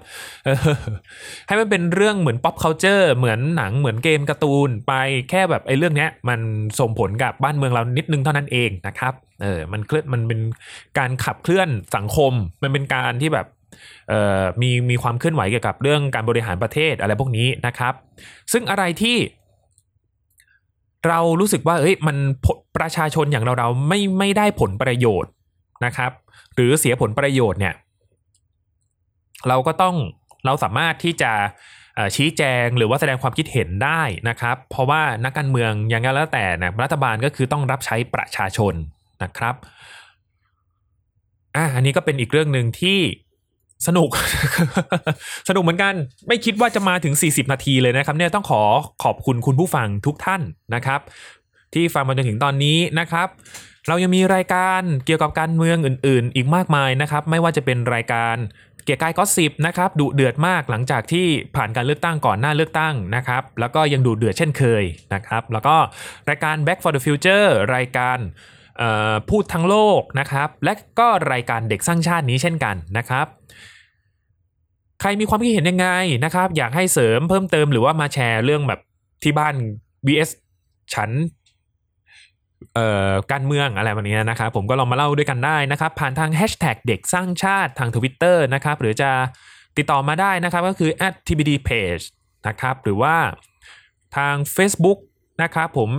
[1.47, 4.93] ให้มันเป็นเรื่องเหมือน pop culture เหมือนหนังเหมือนเกมการ์ตูนไป
[5.31, 6.41] แค่แบบไอ้เรื่องเนี้ยมัน
[6.81, 10.41] ส่งผลกับบ้านเมืองเรานิดนึงเท่านั้นเองนะครับเออมันเคลื่อนมันเป็น
[10.99, 12.33] การขับเคลื่อนสังคม
[12.63, 13.47] มันเป็นการที่แบบ
[14.09, 17.95] เอ่อมีมีความเคลื่อนไหวเกี่ยวกับเรื่องการบริหารประเทศอะไรพวกนี้นะครับ
[18.53, 19.17] ซึ่งอะไรที่
[21.09, 22.17] เรารู้สึกว่าเอ้ยมัน
[22.77, 25.33] ประชาชนอย่างเราเราไม่ไม่ได้ผลประโยชน์
[25.85, 26.11] นะครับ
[26.55, 27.75] หรือเสียผลประโยชน์เนี่ย
[29.49, 29.95] เราก็ต้อง
[30.47, 31.33] เราสามารถที่จะ
[32.17, 38.75] ชี้แจงหรือว่าแสดงความคิดเห็นได้นะครับ เพราะว่านักการเมืองอย่างไงแล้วแต่นะรัฐบาลก็คือต้องรับใช้ประชาชน
[39.23, 39.55] นะครับ
[41.57, 42.99] อะอันนี้ก็เป็นอีกเรื่องหนึ่งที่
[43.87, 44.11] สนุก
[45.49, 45.95] สนุกเหมือนกัน
[46.29, 48.63] ไม่คิดว่าจะมาถึง 40 นาทีเลยนะครับเนี่ยต้องขอ
[49.05, 50.43] ขอบคุณคุณผู้ฟังทุกท่าน
[50.75, 51.01] นะครับ
[51.75, 53.29] ที่ฟังมาจนถึงตอนนี้นะครับ
[53.89, 58.37] เรายังมีรายการเกี่ยวกับการเมืองอื่น ๆ อีกมากมายนะครับ ไม่ว่าจะเป็นรายการ
[58.85, 61.27] เกียร์กายก็สิบนะครับดุเดือดมากหลังจากที่
[61.57, 65.77] ผ่านการเลือกตั้งก่อนหน้าเลือกตั้งนะครับ แล้วก็ยังดุเดือดเช่นเคยนะครับ แล้วก็
[66.29, 68.19] รายการ Back for the Future รายการ
[69.31, 73.27] พูดทั้งโลกนะครับ และก็รายการเด็กสร้างชาตินี้เช่นกันนะครับ
[75.01, 75.89] ใครมีความคิดเห็นยังไง
[76.25, 78.81] นะครับ อยากให้เสริมเพิ่มเติมหรือว่ามาแชร์เรื่องแบบ
[79.23, 79.55] ที่บ้าน
[80.07, 80.31] BS
[80.95, 81.11] ฉัน
[83.33, 89.11] การเมืองอะไรแบบนี้นะครับผมก็ลองมาเล่าด้วยกันได้นะครับ ผ่านทางแฮชแท็กเด็กสร้างชาติทาง Twitter นะครับหรือจะ
[89.77, 90.91] ติดต่อมาได้นะครับก็คือ
[91.27, 92.05] @tbdpage
[92.49, 93.17] นะครับหรือว่า
[94.17, 94.99] ทาง Facebook
[95.43, 95.91] นะครับผม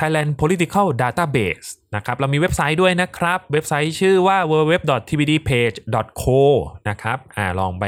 [0.00, 6.40] Thailand Political Database นะครับเรามีเว็บไซต์ด้วยนะครับ เว็บไซต์ชื่อว่า www.tbdpage.co
[6.88, 7.84] นะครับอ่าลองไป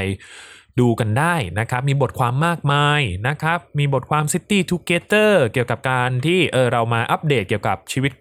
[0.79, 8.11] ดูกันได้นะครับ มีบทความมากมายนะครับ มีบทความ City Together เกี่ยวกับการที่เออเรามาอัปเดตเกี่ยวกับชีวิต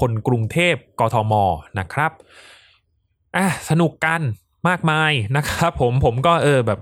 [0.00, 1.32] คนกรุงเทพกทม
[1.78, 2.12] นะครับ
[3.36, 4.22] อะสนุกกัน
[4.68, 6.78] มากมายนะครับผมผมก็เออแบบ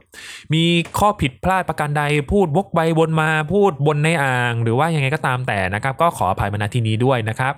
[0.54, 0.64] มี
[0.98, 2.02] ข้อผิดพลาดประการใด
[2.32, 7.54] พูดวกไปวนมาพูดบนในอ่าง หรือว่ายังไงก็ตามแต่นะครับ ก็ขออภัยมาณที่นี้ด้วยนะครับ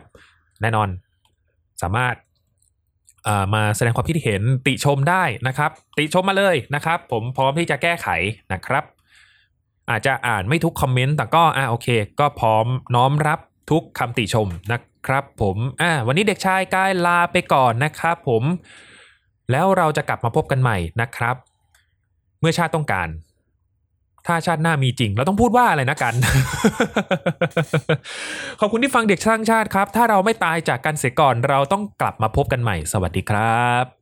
[0.61, 0.89] แน่นอน
[1.83, 2.15] สามารถ
[3.25, 8.09] เอ่อมาแสดงความคิดเห็นติชมได้นะครับ ติชมมาเลยนะครับ ผมพร้อมที่จะแก้ไข
[8.53, 8.85] นะครับ
[9.91, 11.89] อาจจะอ่านไม่ทุกคอมเมนต์แต่ก็อ่าโอเค
[12.21, 13.39] ก็พร้อมน้อมรับ
[13.71, 18.43] ทุกคำติชมนะ ครับผมอ่าวันนี้เด็กชายกายลาไปก่อนนะครับผม
[19.51, 21.37] แล้วเราจะกลับมาพบกันใหม่นะครับ
[22.41, 23.09] เมื่อชาติต้องการ
[24.27, 26.15] ถ้าชาติหน้ามีจริง เราต้องพูดว่าอะไรนะกัน
[28.61, 34.02] ขอบคุณที่ฟังเด็กสร้างชาติครับ ถ้าเราไม่ตายจากกันเสียก่อนเราต้องกลับมาพบกันใหม่ สวัสดีครับ